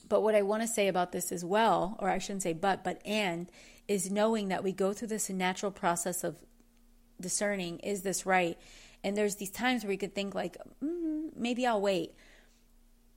But 0.07 0.21
what 0.21 0.35
I 0.35 0.41
want 0.41 0.61
to 0.63 0.67
say 0.67 0.87
about 0.87 1.11
this 1.11 1.31
as 1.31 1.45
well, 1.45 1.95
or 1.99 2.09
I 2.09 2.17
shouldn't 2.17 2.43
say 2.43 2.53
but, 2.53 2.83
but 2.83 3.01
and, 3.05 3.49
is 3.87 4.11
knowing 4.11 4.49
that 4.49 4.63
we 4.63 4.71
go 4.71 4.93
through 4.93 5.07
this 5.07 5.29
natural 5.29 5.71
process 5.71 6.23
of 6.23 6.37
discerning 7.19 7.79
is 7.79 8.01
this 8.01 8.25
right? 8.25 8.57
And 9.03 9.15
there's 9.15 9.35
these 9.35 9.51
times 9.51 9.83
where 9.83 9.89
we 9.89 9.97
could 9.97 10.13
think, 10.13 10.35
like, 10.35 10.57
mm, 10.83 11.29
maybe 11.35 11.65
I'll 11.65 11.81
wait. 11.81 12.13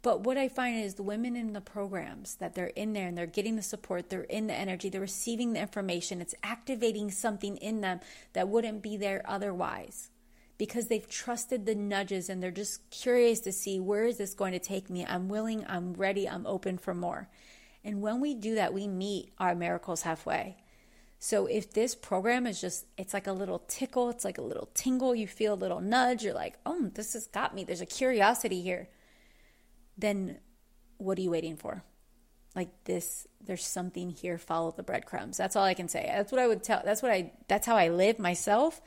But 0.03 0.21
what 0.21 0.37
I 0.37 0.49
find 0.49 0.85
is 0.85 0.95
the 0.95 1.03
women 1.03 1.35
in 1.35 1.55
the 1.55 1.61
programs 1.61 2.37
that 2.37 2.55
they're 2.55 2.67
in 2.67 2.93
there 2.93 3.09
and 3.09 3.17
they're 3.17 3.27
getting 3.27 3.57
the 3.57 3.63
support, 3.63 4.11
they're 4.11 4.23
in 4.23 4.47
the 4.47 4.55
energy, 4.55 4.91
they're 4.91 5.01
receiving 5.01 5.55
the 5.55 5.61
information, 5.61 6.21
it's 6.21 6.35
activating 6.43 7.11
something 7.11 7.57
in 7.57 7.81
them 7.81 8.01
that 8.35 8.49
wouldn't 8.49 8.83
be 8.83 8.99
there 8.99 9.23
otherwise 9.25 10.11
because 10.57 10.87
they've 10.87 11.09
trusted 11.09 11.67
the 11.67 11.75
nudges 11.75 12.29
and 12.29 12.43
they're 12.43 12.51
just 12.51 12.89
curious 12.91 13.41
to 13.41 13.53
see 13.53 13.81
where 13.81 14.05
is 14.05 14.19
this 14.19 14.35
going 14.35 14.53
to 14.53 14.59
take 14.59 14.89
me. 14.89 15.05
I'm 15.05 15.29
willing, 15.29 15.65
I'm 15.69 15.95
ready, 15.95 16.29
I'm 16.29 16.47
open 16.47 16.79
for 16.79 16.95
more. 16.95 17.29
And 17.83 18.01
when 18.01 18.21
we 18.21 18.35
do 18.35 18.55
that, 18.55 18.73
we 18.73 18.87
meet 18.87 19.33
our 19.39 19.55
miracles 19.55 20.03
halfway. 20.03 20.57
So 21.19 21.47
if 21.47 21.73
this 21.73 21.95
program 21.95 22.47
is 22.47 22.61
just, 22.61 22.87
it's 22.99 23.15
like 23.15 23.27
a 23.27 23.33
little 23.33 23.61
tickle, 23.67 24.11
it's 24.11 24.25
like 24.25 24.39
a 24.39 24.43
little 24.43 24.69
tingle, 24.75 25.15
you 25.15 25.27
feel 25.27 25.55
a 25.55 25.57
little 25.57 25.81
nudge, 25.81 26.23
you're 26.23 26.35
like, 26.35 26.59
oh, 26.67 26.91
this 26.95 27.15
has 27.15 27.27
got 27.29 27.55
me, 27.55 27.65
there's 27.65 27.81
a 27.81 27.87
curiosity 27.87 28.61
here, 28.61 28.89
then 29.97 30.39
what 30.99 31.19
are 31.19 31.23
you 31.23 31.31
waiting 31.31 31.57
for? 31.57 31.83
Like 32.55 32.69
this, 32.85 33.27
there's 33.41 33.65
something 33.65 34.11
here, 34.11 34.39
follow 34.39 34.71
the 34.71 34.83
breadcrumbs. 34.83 35.37
That's 35.37 35.57
all 35.57 35.65
I 35.65 35.75
can 35.75 35.89
say. 35.89 36.05
That's 36.15 36.31
what 36.31 36.41
I 36.41 36.47
would 36.47 36.63
tell, 36.63 36.83
that's 36.85 37.03
what 37.03 37.11
I, 37.11 37.33
that's 37.49 37.67
how 37.67 37.77
I 37.77 37.89
live 37.89 38.19
myself. 38.19 38.81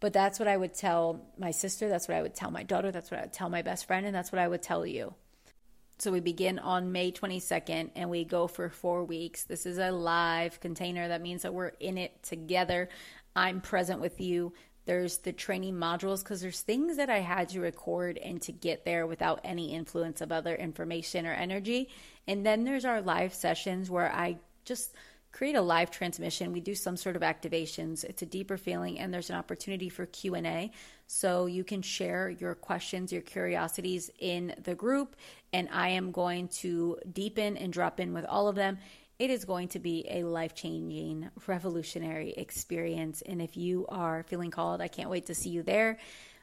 But 0.00 0.14
that's 0.14 0.38
what 0.38 0.48
I 0.48 0.56
would 0.56 0.74
tell 0.74 1.20
my 1.38 1.50
sister. 1.50 1.88
That's 1.88 2.08
what 2.08 2.16
I 2.16 2.22
would 2.22 2.34
tell 2.34 2.50
my 2.50 2.62
daughter. 2.62 2.90
That's 2.90 3.10
what 3.10 3.20
I 3.20 3.22
would 3.24 3.32
tell 3.32 3.50
my 3.50 3.62
best 3.62 3.86
friend. 3.86 4.06
And 4.06 4.14
that's 4.14 4.32
what 4.32 4.40
I 4.40 4.48
would 4.48 4.62
tell 4.62 4.86
you. 4.86 5.14
So 5.98 6.10
we 6.10 6.20
begin 6.20 6.58
on 6.58 6.92
May 6.92 7.12
22nd 7.12 7.90
and 7.94 8.08
we 8.08 8.24
go 8.24 8.46
for 8.46 8.70
four 8.70 9.04
weeks. 9.04 9.44
This 9.44 9.66
is 9.66 9.76
a 9.76 9.90
live 9.90 10.58
container. 10.58 11.08
That 11.08 11.20
means 11.20 11.42
that 11.42 11.52
we're 11.52 11.72
in 11.78 11.98
it 11.98 12.22
together. 12.22 12.88
I'm 13.36 13.60
present 13.60 14.00
with 14.00 14.18
you. 14.18 14.54
There's 14.86 15.18
the 15.18 15.32
training 15.32 15.74
modules 15.74 16.20
because 16.24 16.40
there's 16.40 16.62
things 16.62 16.96
that 16.96 17.10
I 17.10 17.18
had 17.18 17.50
to 17.50 17.60
record 17.60 18.16
and 18.16 18.40
to 18.42 18.52
get 18.52 18.86
there 18.86 19.06
without 19.06 19.40
any 19.44 19.74
influence 19.74 20.22
of 20.22 20.32
other 20.32 20.54
information 20.54 21.26
or 21.26 21.32
energy. 21.32 21.90
And 22.26 22.46
then 22.46 22.64
there's 22.64 22.86
our 22.86 23.02
live 23.02 23.34
sessions 23.34 23.90
where 23.90 24.10
I 24.10 24.38
just 24.64 24.94
create 25.32 25.54
a 25.54 25.62
live 25.62 25.90
transmission. 25.90 26.52
We 26.52 26.60
do 26.60 26.74
some 26.74 26.96
sort 26.96 27.16
of 27.16 27.22
activations. 27.22 28.04
It's 28.04 28.22
a 28.22 28.26
deeper 28.26 28.56
feeling 28.56 28.98
and 28.98 29.12
there's 29.12 29.30
an 29.30 29.36
opportunity 29.36 29.88
for 29.88 30.06
Q&A 30.06 30.72
so 31.06 31.46
you 31.46 31.64
can 31.64 31.82
share 31.82 32.28
your 32.28 32.54
questions, 32.54 33.12
your 33.12 33.22
curiosities 33.22 34.10
in 34.18 34.54
the 34.62 34.74
group 34.74 35.16
and 35.52 35.68
I 35.72 35.90
am 35.90 36.10
going 36.10 36.48
to 36.60 36.98
deepen 37.12 37.56
and 37.56 37.72
drop 37.72 38.00
in 38.00 38.12
with 38.12 38.24
all 38.24 38.48
of 38.48 38.56
them. 38.56 38.78
It 39.18 39.30
is 39.30 39.44
going 39.44 39.68
to 39.68 39.78
be 39.78 40.06
a 40.08 40.24
life-changing, 40.24 41.30
revolutionary 41.46 42.32
experience 42.32 43.22
and 43.22 43.40
if 43.40 43.56
you 43.56 43.86
are 43.88 44.24
feeling 44.24 44.50
called, 44.50 44.80
I 44.80 44.88
can't 44.88 45.10
wait 45.10 45.26
to 45.26 45.34
see 45.34 45.50
you 45.50 45.62
there. 45.62 45.98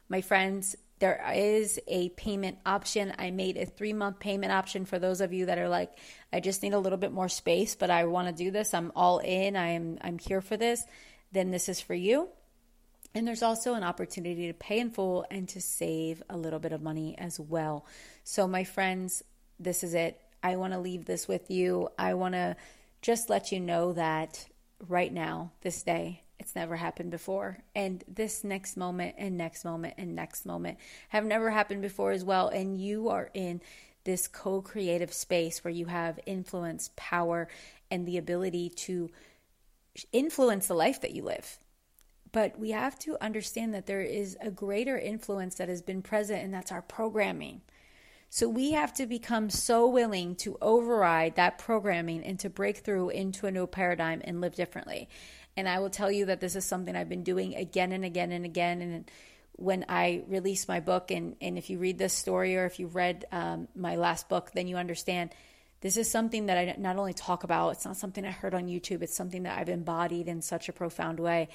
My 0.10 0.22
friends, 0.22 0.76
there 1.00 1.24
is 1.36 1.80
a 1.88 2.10
payment 2.10 2.58
option. 2.66 3.14
I 3.18 3.32
made 3.32 3.58
a 3.58 3.66
three 3.66 3.94
month 3.94 4.20
payment 4.20 4.52
option 4.52 4.86
for 4.86 4.98
those 4.98 5.22
of 5.22 5.34
you 5.34 5.46
that 5.46 5.58
are 5.60 5.70
like, 5.70 5.92
I 6.34 6.40
just 6.40 6.64
need 6.64 6.74
a 6.74 6.80
little 6.80 6.98
bit 6.98 7.12
more 7.12 7.30
space, 7.30 7.76
but 7.76 7.90
I 7.90 8.06
want 8.06 8.28
to 8.28 8.44
do 8.44 8.52
this. 8.52 8.74
I'm 8.74 8.92
all 8.96 9.20
in. 9.20 9.56
I 9.56 9.70
am 9.70 9.98
I'm 10.02 10.18
here 10.18 10.42
for 10.42 10.58
this. 10.58 10.84
Then 11.32 11.52
this 11.52 11.70
is 11.70 11.80
for 11.80 11.94
you. 11.94 12.30
And 13.14 13.28
there's 13.28 13.44
also 13.44 13.74
an 13.74 13.84
opportunity 13.84 14.48
to 14.48 14.54
pay 14.54 14.80
in 14.80 14.92
full 14.92 15.26
and 15.32 15.48
to 15.50 15.62
save 15.62 16.22
a 16.30 16.38
little 16.38 16.60
bit 16.60 16.72
of 16.72 16.82
money 16.82 17.18
as 17.18 17.40
well. 17.40 17.86
So 18.24 18.48
my 18.48 18.64
friends, 18.64 19.24
this 19.60 19.84
is 19.84 19.94
it. 19.94 20.20
I 20.44 20.56
want 20.56 20.74
to 20.74 20.80
leave 20.80 21.06
this 21.06 21.28
with 21.28 21.50
you. 21.50 21.90
I 21.98 22.14
want 22.14 22.34
to 22.36 22.56
just 23.02 23.30
let 23.30 23.52
you 23.52 23.60
know 23.60 23.94
that 23.94 24.46
right 24.88 25.12
now, 25.12 25.52
this 25.62 25.84
day, 25.84 26.24
it's 26.40 26.56
never 26.56 26.76
happened 26.76 27.12
before. 27.12 27.60
And 27.76 28.04
this 28.08 28.44
next 28.44 28.78
moment 28.78 29.16
and 29.18 29.38
next 29.38 29.66
moment 29.66 29.96
and 29.98 30.16
next 30.16 30.46
moment 30.46 30.78
have 31.10 31.26
never 31.26 31.50
happened 31.50 31.82
before 31.82 32.12
as 32.12 32.24
well. 32.24 32.48
And 32.50 32.80
you 32.80 33.10
are 33.10 33.30
in 33.34 33.62
this 34.04 34.28
co 34.28 34.62
creative 34.62 35.14
space 35.14 35.64
where 35.64 35.74
you 35.74 35.86
have 35.88 36.20
influence, 36.26 36.92
power, 36.96 37.48
and 37.92 38.06
the 38.06 38.18
ability 38.18 38.70
to 38.70 39.10
influence 40.12 40.68
the 40.68 40.74
life 40.74 41.02
that 41.02 41.14
you 41.14 41.24
live. 41.24 41.58
But 42.32 42.60
we 42.60 42.72
have 42.72 43.00
to 43.00 43.22
understand 43.24 43.74
that 43.74 43.86
there 43.86 44.02
is 44.02 44.38
a 44.42 44.52
greater 44.52 44.98
influence 44.98 45.56
that 45.56 45.70
has 45.70 45.82
been 45.82 46.02
present, 46.02 46.44
and 46.44 46.54
that's 46.54 46.72
our 46.72 46.82
programming. 46.82 47.62
So 48.30 48.50
we 48.50 48.74
have 48.74 48.94
to 48.96 49.06
become 49.06 49.50
so 49.50 49.88
willing 49.88 50.36
to 50.38 50.58
override 50.62 51.36
that 51.36 51.58
programming 51.58 52.24
and 52.24 52.38
to 52.40 52.50
break 52.50 52.78
through 52.78 53.10
into 53.10 53.48
a 53.48 53.52
new 53.52 53.66
paradigm 53.68 54.22
and 54.26 54.42
live 54.42 54.56
differently. 54.56 55.08
And 55.58 55.68
I 55.68 55.80
will 55.80 55.90
tell 55.90 56.12
you 56.12 56.28
that 56.28 56.40
this 56.40 56.56
is 56.56 56.64
something 56.64 56.96
I've 56.96 57.10
been 57.10 57.24
doing 57.24 57.56
again 57.56 57.92
and 57.92 58.06
again 58.06 58.32
and 58.32 58.46
again. 58.46 58.82
And 58.82 59.12
when 59.54 59.86
I 59.90 60.24
release 60.28 60.68
my 60.68 60.80
book, 60.80 61.10
and, 61.10 61.36
and 61.42 61.58
if 61.58 61.72
you 61.72 61.80
read 61.80 61.98
this 61.98 62.14
story 62.14 62.56
or 62.56 62.66
if 62.66 62.80
you 62.80 62.86
read 62.88 63.26
um, 63.32 63.68
my 63.76 63.96
last 63.96 64.30
book, 64.30 64.52
then 64.54 64.68
you 64.68 64.78
understand 64.78 65.32
this 65.82 65.98
is 65.98 66.10
something 66.10 66.46
that 66.46 66.58
I 66.58 66.76
not 66.78 66.98
only 66.98 67.14
talk 67.14 67.44
about, 67.44 67.72
it's 67.72 67.86
not 67.86 67.98
something 67.98 68.24
I 68.24 68.32
heard 68.32 68.54
on 68.54 68.68
YouTube, 68.68 69.02
it's 69.02 69.16
something 69.16 69.44
that 69.44 69.58
I've 69.58 69.70
embodied 69.70 70.28
in 70.28 70.44
such 70.44 70.70
a 70.70 70.74
profound 70.74 71.20
way. 71.20 71.50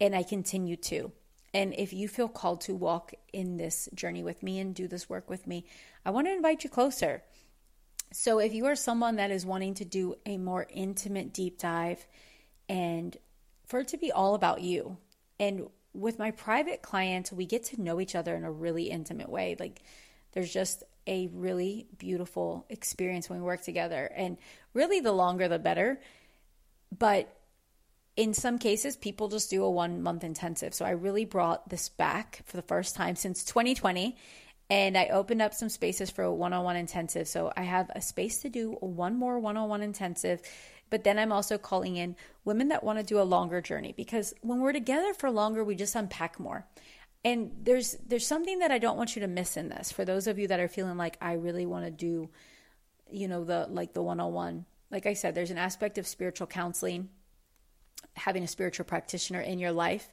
And 0.00 0.16
I 0.16 0.22
continue 0.22 0.76
to. 0.76 1.12
And 1.54 1.74
if 1.74 1.92
you 1.92 2.08
feel 2.08 2.28
called 2.28 2.62
to 2.62 2.74
walk 2.74 3.12
in 3.34 3.58
this 3.58 3.88
journey 3.94 4.22
with 4.22 4.42
me 4.42 4.58
and 4.58 4.74
do 4.74 4.88
this 4.88 5.10
work 5.10 5.28
with 5.28 5.46
me, 5.46 5.66
I 6.06 6.10
want 6.10 6.26
to 6.26 6.32
invite 6.32 6.64
you 6.64 6.70
closer. 6.70 7.22
So 8.12 8.38
if 8.38 8.54
you 8.54 8.64
are 8.66 8.74
someone 8.74 9.16
that 9.16 9.30
is 9.30 9.44
wanting 9.44 9.74
to 9.74 9.84
do 9.84 10.14
a 10.24 10.38
more 10.38 10.66
intimate 10.70 11.34
deep 11.34 11.58
dive 11.58 12.06
and 12.68 13.16
for 13.72 13.80
it 13.80 13.88
to 13.88 13.96
be 13.96 14.12
all 14.12 14.34
about 14.34 14.60
you. 14.60 14.98
And 15.40 15.66
with 15.94 16.18
my 16.18 16.30
private 16.30 16.82
clients, 16.82 17.32
we 17.32 17.46
get 17.46 17.64
to 17.64 17.80
know 17.80 18.02
each 18.02 18.14
other 18.14 18.36
in 18.36 18.44
a 18.44 18.52
really 18.52 18.90
intimate 18.90 19.30
way. 19.30 19.56
Like 19.58 19.80
there's 20.32 20.52
just 20.52 20.84
a 21.06 21.28
really 21.28 21.86
beautiful 21.96 22.66
experience 22.68 23.30
when 23.30 23.38
we 23.38 23.46
work 23.46 23.62
together. 23.62 24.12
And 24.14 24.36
really, 24.74 25.00
the 25.00 25.10
longer 25.12 25.48
the 25.48 25.58
better. 25.58 25.98
But 26.96 27.34
in 28.14 28.34
some 28.34 28.58
cases, 28.58 28.94
people 28.94 29.28
just 29.28 29.48
do 29.48 29.64
a 29.64 29.70
one 29.70 30.02
month 30.02 30.22
intensive. 30.22 30.74
So 30.74 30.84
I 30.84 30.90
really 30.90 31.24
brought 31.24 31.66
this 31.70 31.88
back 31.88 32.42
for 32.44 32.58
the 32.58 32.62
first 32.62 32.94
time 32.94 33.16
since 33.16 33.42
2020. 33.42 34.18
And 34.68 34.98
I 34.98 35.06
opened 35.06 35.40
up 35.40 35.54
some 35.54 35.70
spaces 35.70 36.10
for 36.10 36.24
a 36.24 36.32
one 36.32 36.52
on 36.52 36.62
one 36.62 36.76
intensive. 36.76 37.26
So 37.26 37.50
I 37.56 37.62
have 37.62 37.90
a 37.96 38.02
space 38.02 38.42
to 38.42 38.50
do 38.50 38.72
one 38.80 39.16
more 39.16 39.38
one 39.38 39.56
on 39.56 39.70
one 39.70 39.80
intensive 39.80 40.42
but 40.92 41.04
then 41.04 41.18
I'm 41.18 41.32
also 41.32 41.56
calling 41.56 41.96
in 41.96 42.16
women 42.44 42.68
that 42.68 42.84
want 42.84 42.98
to 42.98 43.02
do 43.02 43.18
a 43.18 43.24
longer 43.24 43.62
journey 43.62 43.94
because 43.96 44.34
when 44.42 44.60
we're 44.60 44.74
together 44.74 45.14
for 45.14 45.30
longer, 45.30 45.64
we 45.64 45.74
just 45.74 45.94
unpack 45.94 46.38
more. 46.38 46.66
And 47.24 47.50
there's 47.62 47.96
there's 48.06 48.26
something 48.26 48.58
that 48.58 48.70
I 48.70 48.76
don't 48.76 48.98
want 48.98 49.16
you 49.16 49.20
to 49.20 49.26
miss 49.26 49.56
in 49.56 49.70
this. 49.70 49.90
For 49.90 50.04
those 50.04 50.26
of 50.26 50.38
you 50.38 50.48
that 50.48 50.60
are 50.60 50.68
feeling 50.68 50.98
like 50.98 51.16
I 51.18 51.32
really 51.32 51.64
want 51.64 51.86
to 51.86 51.90
do, 51.90 52.28
you 53.10 53.26
know, 53.26 53.42
the 53.42 53.68
like 53.70 53.94
the 53.94 54.02
one-on-one. 54.02 54.66
Like 54.90 55.06
I 55.06 55.14
said, 55.14 55.34
there's 55.34 55.50
an 55.50 55.56
aspect 55.56 55.96
of 55.96 56.06
spiritual 56.06 56.46
counseling, 56.46 57.08
having 58.12 58.42
a 58.42 58.46
spiritual 58.46 58.84
practitioner 58.84 59.40
in 59.40 59.58
your 59.58 59.72
life 59.72 60.12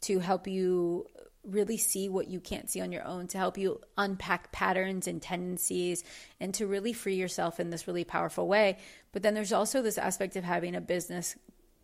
to 0.00 0.18
help 0.18 0.48
you 0.48 1.06
really 1.46 1.76
see 1.76 2.08
what 2.08 2.28
you 2.28 2.40
can't 2.40 2.68
see 2.68 2.80
on 2.80 2.92
your 2.92 3.04
own 3.04 3.26
to 3.28 3.38
help 3.38 3.56
you 3.56 3.80
unpack 3.96 4.52
patterns 4.52 5.06
and 5.06 5.22
tendencies 5.22 6.04
and 6.40 6.52
to 6.54 6.66
really 6.66 6.92
free 6.92 7.14
yourself 7.14 7.60
in 7.60 7.70
this 7.70 7.86
really 7.86 8.04
powerful 8.04 8.48
way. 8.48 8.78
But 9.12 9.22
then 9.22 9.34
there's 9.34 9.52
also 9.52 9.82
this 9.82 9.98
aspect 9.98 10.36
of 10.36 10.44
having 10.44 10.74
a 10.74 10.80
business 10.80 11.36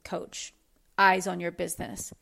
coach, 0.05 0.53
eyes 0.99 1.27
on 1.27 1.41
your 1.41 1.53
business. 1.53 2.13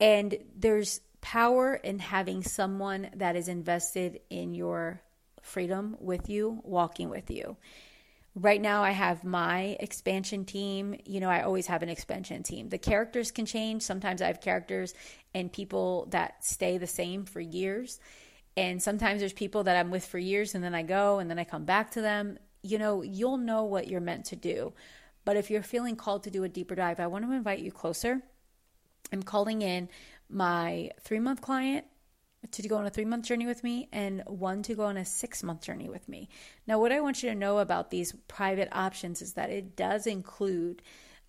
And 0.00 0.36
there's 0.56 1.00
power 1.20 1.74
in 1.74 1.98
having 1.98 2.42
someone 2.42 3.10
that 3.16 3.36
is 3.36 3.48
invested 3.48 4.20
in 4.30 4.54
your 4.54 5.00
freedom 5.42 5.96
with 6.00 6.28
you, 6.28 6.60
walking 6.64 7.10
with 7.10 7.30
you. 7.30 7.56
Right 8.36 8.60
now, 8.60 8.82
I 8.82 8.90
have 8.90 9.22
my 9.22 9.76
expansion 9.78 10.44
team. 10.44 10.96
You 11.04 11.20
know, 11.20 11.30
I 11.30 11.42
always 11.42 11.68
have 11.68 11.84
an 11.84 11.88
expansion 11.88 12.42
team. 12.42 12.68
The 12.68 12.78
characters 12.78 13.30
can 13.30 13.46
change. 13.46 13.82
Sometimes 13.82 14.20
I 14.20 14.26
have 14.26 14.40
characters 14.40 14.92
and 15.34 15.52
people 15.52 16.08
that 16.10 16.44
stay 16.44 16.78
the 16.78 16.86
same 16.86 17.26
for 17.26 17.40
years. 17.40 18.00
And 18.56 18.82
sometimes 18.82 19.20
there's 19.20 19.32
people 19.32 19.64
that 19.64 19.76
I'm 19.76 19.90
with 19.90 20.04
for 20.04 20.18
years 20.18 20.54
and 20.56 20.64
then 20.64 20.74
I 20.74 20.82
go 20.82 21.20
and 21.20 21.30
then 21.30 21.38
I 21.38 21.44
come 21.44 21.64
back 21.64 21.92
to 21.92 22.00
them. 22.00 22.38
You 22.62 22.78
know, 22.78 23.02
you'll 23.02 23.38
know 23.38 23.64
what 23.64 23.86
you're 23.86 24.00
meant 24.00 24.24
to 24.26 24.36
do. 24.36 24.72
But 25.24 25.36
if 25.36 25.48
you're 25.50 25.62
feeling 25.62 25.94
called 25.94 26.24
to 26.24 26.30
do 26.30 26.42
a 26.42 26.48
deeper 26.48 26.74
dive, 26.74 26.98
I 26.98 27.06
want 27.06 27.24
to 27.24 27.32
invite 27.32 27.60
you 27.60 27.70
closer. 27.70 28.20
I'm 29.12 29.22
calling 29.22 29.62
in 29.62 29.88
my 30.28 30.90
three 31.00 31.20
month 31.20 31.40
client 31.40 31.86
to 32.50 32.68
go 32.68 32.76
on 32.76 32.86
a 32.86 32.90
three 32.90 33.04
month 33.04 33.26
journey 33.26 33.46
with 33.46 33.64
me 33.64 33.88
and 33.92 34.22
one 34.26 34.62
to 34.64 34.74
go 34.74 34.84
on 34.84 34.96
a 34.96 35.04
six 35.04 35.42
month 35.42 35.62
journey 35.62 35.88
with 35.88 36.08
me. 36.08 36.28
Now, 36.66 36.78
what 36.78 36.92
I 36.92 37.00
want 37.00 37.22
you 37.22 37.30
to 37.30 37.34
know 37.34 37.58
about 37.58 37.90
these 37.90 38.12
private 38.28 38.68
options 38.72 39.22
is 39.22 39.34
that 39.34 39.50
it 39.50 39.76
does 39.76 40.06
include 40.06 40.82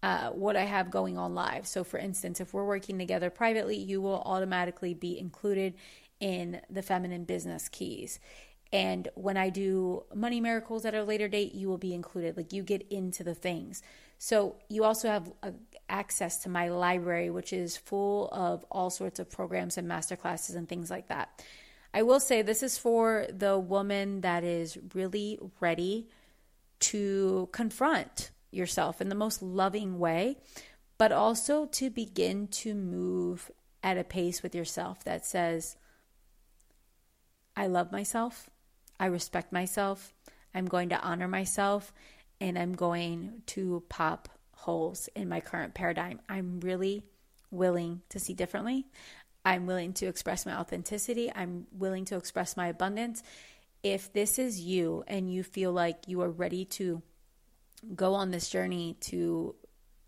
uh, 0.03 0.29
what 0.29 0.55
I 0.55 0.63
have 0.63 0.91
going 0.91 1.17
on 1.17 1.33
live. 1.33 1.65
So, 1.65 1.83
for 1.83 1.97
instance, 1.97 2.39
if 2.39 2.53
we're 2.53 2.65
working 2.65 2.99
together 2.99 3.29
privately, 3.29 3.77
you 3.77 4.01
will 4.01 4.21
automatically 4.25 4.93
be 4.93 5.17
included 5.17 5.73
in 6.19 6.61
the 6.69 6.81
feminine 6.81 7.23
business 7.23 7.69
keys. 7.69 8.19
And 8.71 9.07
when 9.15 9.37
I 9.37 9.49
do 9.49 10.03
money 10.13 10.41
miracles 10.41 10.85
at 10.85 10.93
a 10.93 11.03
later 11.03 11.27
date, 11.27 11.53
you 11.53 11.67
will 11.67 11.77
be 11.77 11.93
included. 11.93 12.35
Like 12.37 12.53
you 12.53 12.63
get 12.63 12.85
into 12.89 13.23
the 13.23 13.35
things. 13.35 13.81
So 14.17 14.57
you 14.69 14.83
also 14.83 15.07
have 15.07 15.31
uh, 15.43 15.51
access 15.89 16.43
to 16.43 16.49
my 16.49 16.69
library, 16.69 17.29
which 17.29 17.53
is 17.53 17.77
full 17.77 18.29
of 18.31 18.65
all 18.71 18.89
sorts 18.89 19.19
of 19.19 19.29
programs 19.29 19.77
and 19.77 19.87
masterclasses 19.87 20.55
and 20.55 20.67
things 20.67 20.89
like 20.89 21.07
that. 21.07 21.43
I 21.93 22.01
will 22.01 22.19
say 22.19 22.41
this 22.41 22.63
is 22.63 22.77
for 22.77 23.25
the 23.31 23.57
woman 23.57 24.21
that 24.21 24.43
is 24.43 24.77
really 24.93 25.39
ready 25.59 26.09
to 26.79 27.47
confront 27.51 28.31
yourself 28.51 29.01
in 29.01 29.09
the 29.09 29.15
most 29.15 29.41
loving 29.41 29.99
way, 29.99 30.37
but 30.97 31.11
also 31.11 31.65
to 31.67 31.89
begin 31.89 32.47
to 32.47 32.73
move 32.73 33.51
at 33.83 33.97
a 33.97 34.03
pace 34.03 34.41
with 34.41 34.55
yourself 34.55 35.03
that 35.03 35.25
says, 35.25 35.77
I 37.55 37.67
love 37.67 37.91
myself, 37.91 38.49
I 38.99 39.05
respect 39.05 39.53
myself, 39.53 40.13
I'm 40.53 40.65
going 40.65 40.89
to 40.89 40.99
honor 40.99 41.27
myself, 41.27 41.93
and 42.41 42.57
I'm 42.57 42.73
going 42.73 43.43
to 43.47 43.83
pop 43.87 44.29
holes 44.65 45.09
in 45.15 45.29
my 45.29 45.39
current 45.39 45.75
paradigm. 45.75 46.19
I'm 46.27 46.59
really 46.59 47.03
willing 47.51 48.01
to 48.09 48.19
see 48.19 48.33
differently. 48.33 48.87
I'm 49.45 49.67
willing 49.67 49.93
to 49.93 50.07
express 50.07 50.43
my 50.43 50.57
authenticity. 50.57 51.31
I'm 51.33 51.67
willing 51.71 52.05
to 52.05 52.17
express 52.17 52.57
my 52.57 52.67
abundance. 52.67 53.21
If 53.83 54.11
this 54.11 54.39
is 54.39 54.59
you 54.59 55.03
and 55.07 55.31
you 55.31 55.43
feel 55.43 55.71
like 55.71 56.07
you 56.07 56.19
are 56.23 56.31
ready 56.31 56.65
to 56.65 57.03
go 57.93 58.15
on 58.15 58.31
this 58.31 58.49
journey 58.49 58.97
to 59.01 59.53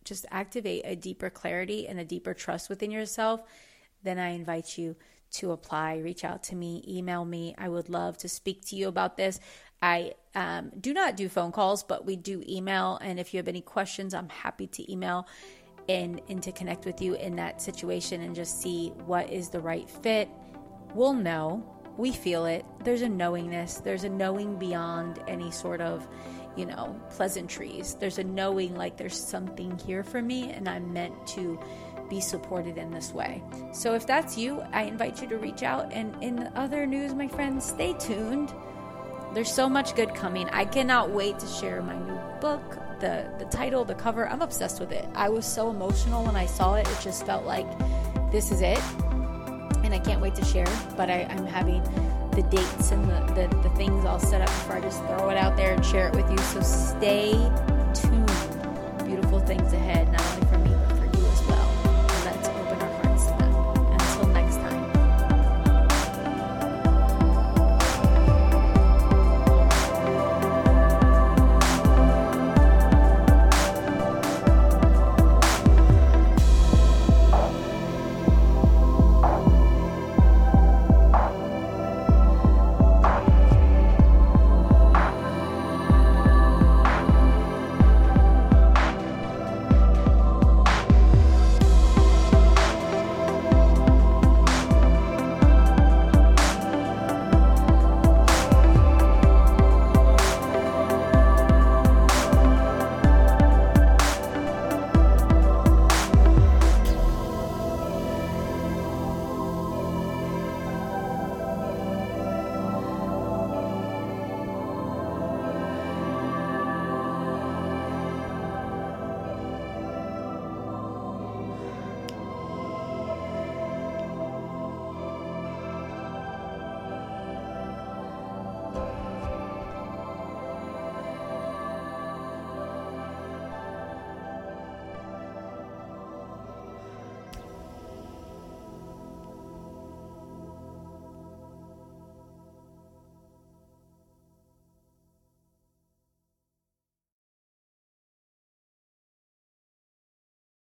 just 0.03 0.25
activate 0.31 0.81
a 0.85 0.95
deeper 0.95 1.29
clarity 1.29 1.87
and 1.87 1.99
a 1.99 2.05
deeper 2.05 2.33
trust 2.33 2.67
within 2.67 2.89
yourself, 2.89 3.43
then 4.01 4.17
I 4.17 4.29
invite 4.29 4.75
you 4.75 4.95
to 5.33 5.51
apply. 5.51 5.97
Reach 5.97 6.23
out 6.23 6.41
to 6.43 6.55
me, 6.55 6.83
email 6.87 7.23
me. 7.25 7.53
I 7.59 7.69
would 7.69 7.89
love 7.89 8.17
to 8.19 8.29
speak 8.29 8.65
to 8.67 8.75
you 8.75 8.87
about 8.87 9.17
this. 9.17 9.39
I 9.81 10.13
um, 10.35 10.71
do 10.79 10.93
not 10.93 11.17
do 11.17 11.29
phone 11.29 11.51
calls, 11.51 11.83
but 11.83 12.05
we 12.05 12.15
do 12.15 12.43
email. 12.47 12.97
And 13.01 13.19
if 13.19 13.33
you 13.33 13.37
have 13.37 13.47
any 13.47 13.61
questions, 13.61 14.13
I'm 14.13 14.29
happy 14.29 14.67
to 14.67 14.91
email 14.91 15.27
and, 15.89 16.21
and 16.29 16.41
to 16.43 16.51
connect 16.51 16.85
with 16.85 17.01
you 17.01 17.15
in 17.15 17.35
that 17.37 17.61
situation 17.61 18.21
and 18.21 18.35
just 18.35 18.61
see 18.61 18.89
what 19.05 19.31
is 19.31 19.49
the 19.49 19.59
right 19.59 19.89
fit. 19.89 20.29
We'll 20.93 21.13
know. 21.13 21.73
We 21.97 22.11
feel 22.11 22.45
it. 22.45 22.65
There's 22.83 23.01
a 23.01 23.09
knowingness. 23.09 23.77
There's 23.77 24.03
a 24.03 24.09
knowing 24.09 24.57
beyond 24.57 25.19
any 25.27 25.49
sort 25.49 25.81
of, 25.81 26.07
you 26.55 26.65
know, 26.65 26.99
pleasantries. 27.09 27.95
There's 27.95 28.19
a 28.19 28.23
knowing 28.23 28.75
like 28.75 28.97
there's 28.97 29.19
something 29.19 29.77
here 29.79 30.03
for 30.03 30.21
me 30.21 30.51
and 30.51 30.67
I'm 30.69 30.93
meant 30.93 31.25
to 31.27 31.59
be 32.09 32.21
supported 32.21 32.77
in 32.77 32.91
this 32.91 33.11
way. 33.11 33.43
So 33.73 33.95
if 33.95 34.05
that's 34.05 34.37
you, 34.37 34.61
I 34.71 34.83
invite 34.83 35.21
you 35.21 35.27
to 35.29 35.37
reach 35.37 35.63
out. 35.63 35.91
And 35.91 36.15
in 36.23 36.51
other 36.55 36.85
news, 36.85 37.13
my 37.13 37.27
friends, 37.27 37.65
stay 37.65 37.93
tuned. 37.93 38.53
There's 39.37 39.53
so 39.53 39.69
much 39.69 39.93
good 39.93 40.15
coming. 40.15 40.49
I 40.49 40.65
cannot 40.65 41.11
wait 41.11 41.37
to 41.37 41.45
share 41.45 41.79
my 41.83 41.95
new 41.95 42.19
book, 42.41 42.79
the 42.99 43.31
the 43.37 43.45
title, 43.45 43.85
the 43.85 43.93
cover. 43.93 44.27
I'm 44.27 44.41
obsessed 44.41 44.79
with 44.79 44.91
it. 44.91 45.07
I 45.13 45.29
was 45.29 45.45
so 45.45 45.69
emotional 45.69 46.25
when 46.25 46.35
I 46.35 46.47
saw 46.47 46.73
it. 46.73 46.87
It 46.87 46.97
just 47.03 47.23
felt 47.23 47.45
like 47.45 47.67
this 48.31 48.51
is 48.51 48.61
it. 48.61 48.81
And 49.83 49.93
I 49.93 49.99
can't 49.99 50.21
wait 50.21 50.33
to 50.37 50.43
share. 50.43 50.65
But 50.95 51.11
I, 51.11 51.27
I'm 51.29 51.45
having 51.45 51.83
the 52.31 52.41
dates 52.49 52.89
and 52.89 53.07
the, 53.07 53.47
the, 53.47 53.61
the 53.61 53.69
things 53.75 54.05
all 54.05 54.17
set 54.17 54.41
up 54.41 54.47
before 54.47 54.77
I 54.77 54.81
just 54.81 55.03
throw 55.03 55.29
it 55.29 55.37
out 55.37 55.55
there 55.55 55.71
and 55.75 55.85
share 55.85 56.07
it 56.07 56.15
with 56.15 56.27
you. 56.31 56.37
So 56.39 56.61
stay 56.61 57.33
tuned. 57.93 59.05
Beautiful 59.05 59.39
things 59.41 59.71
ahead, 59.71 60.11
me, 60.13 60.36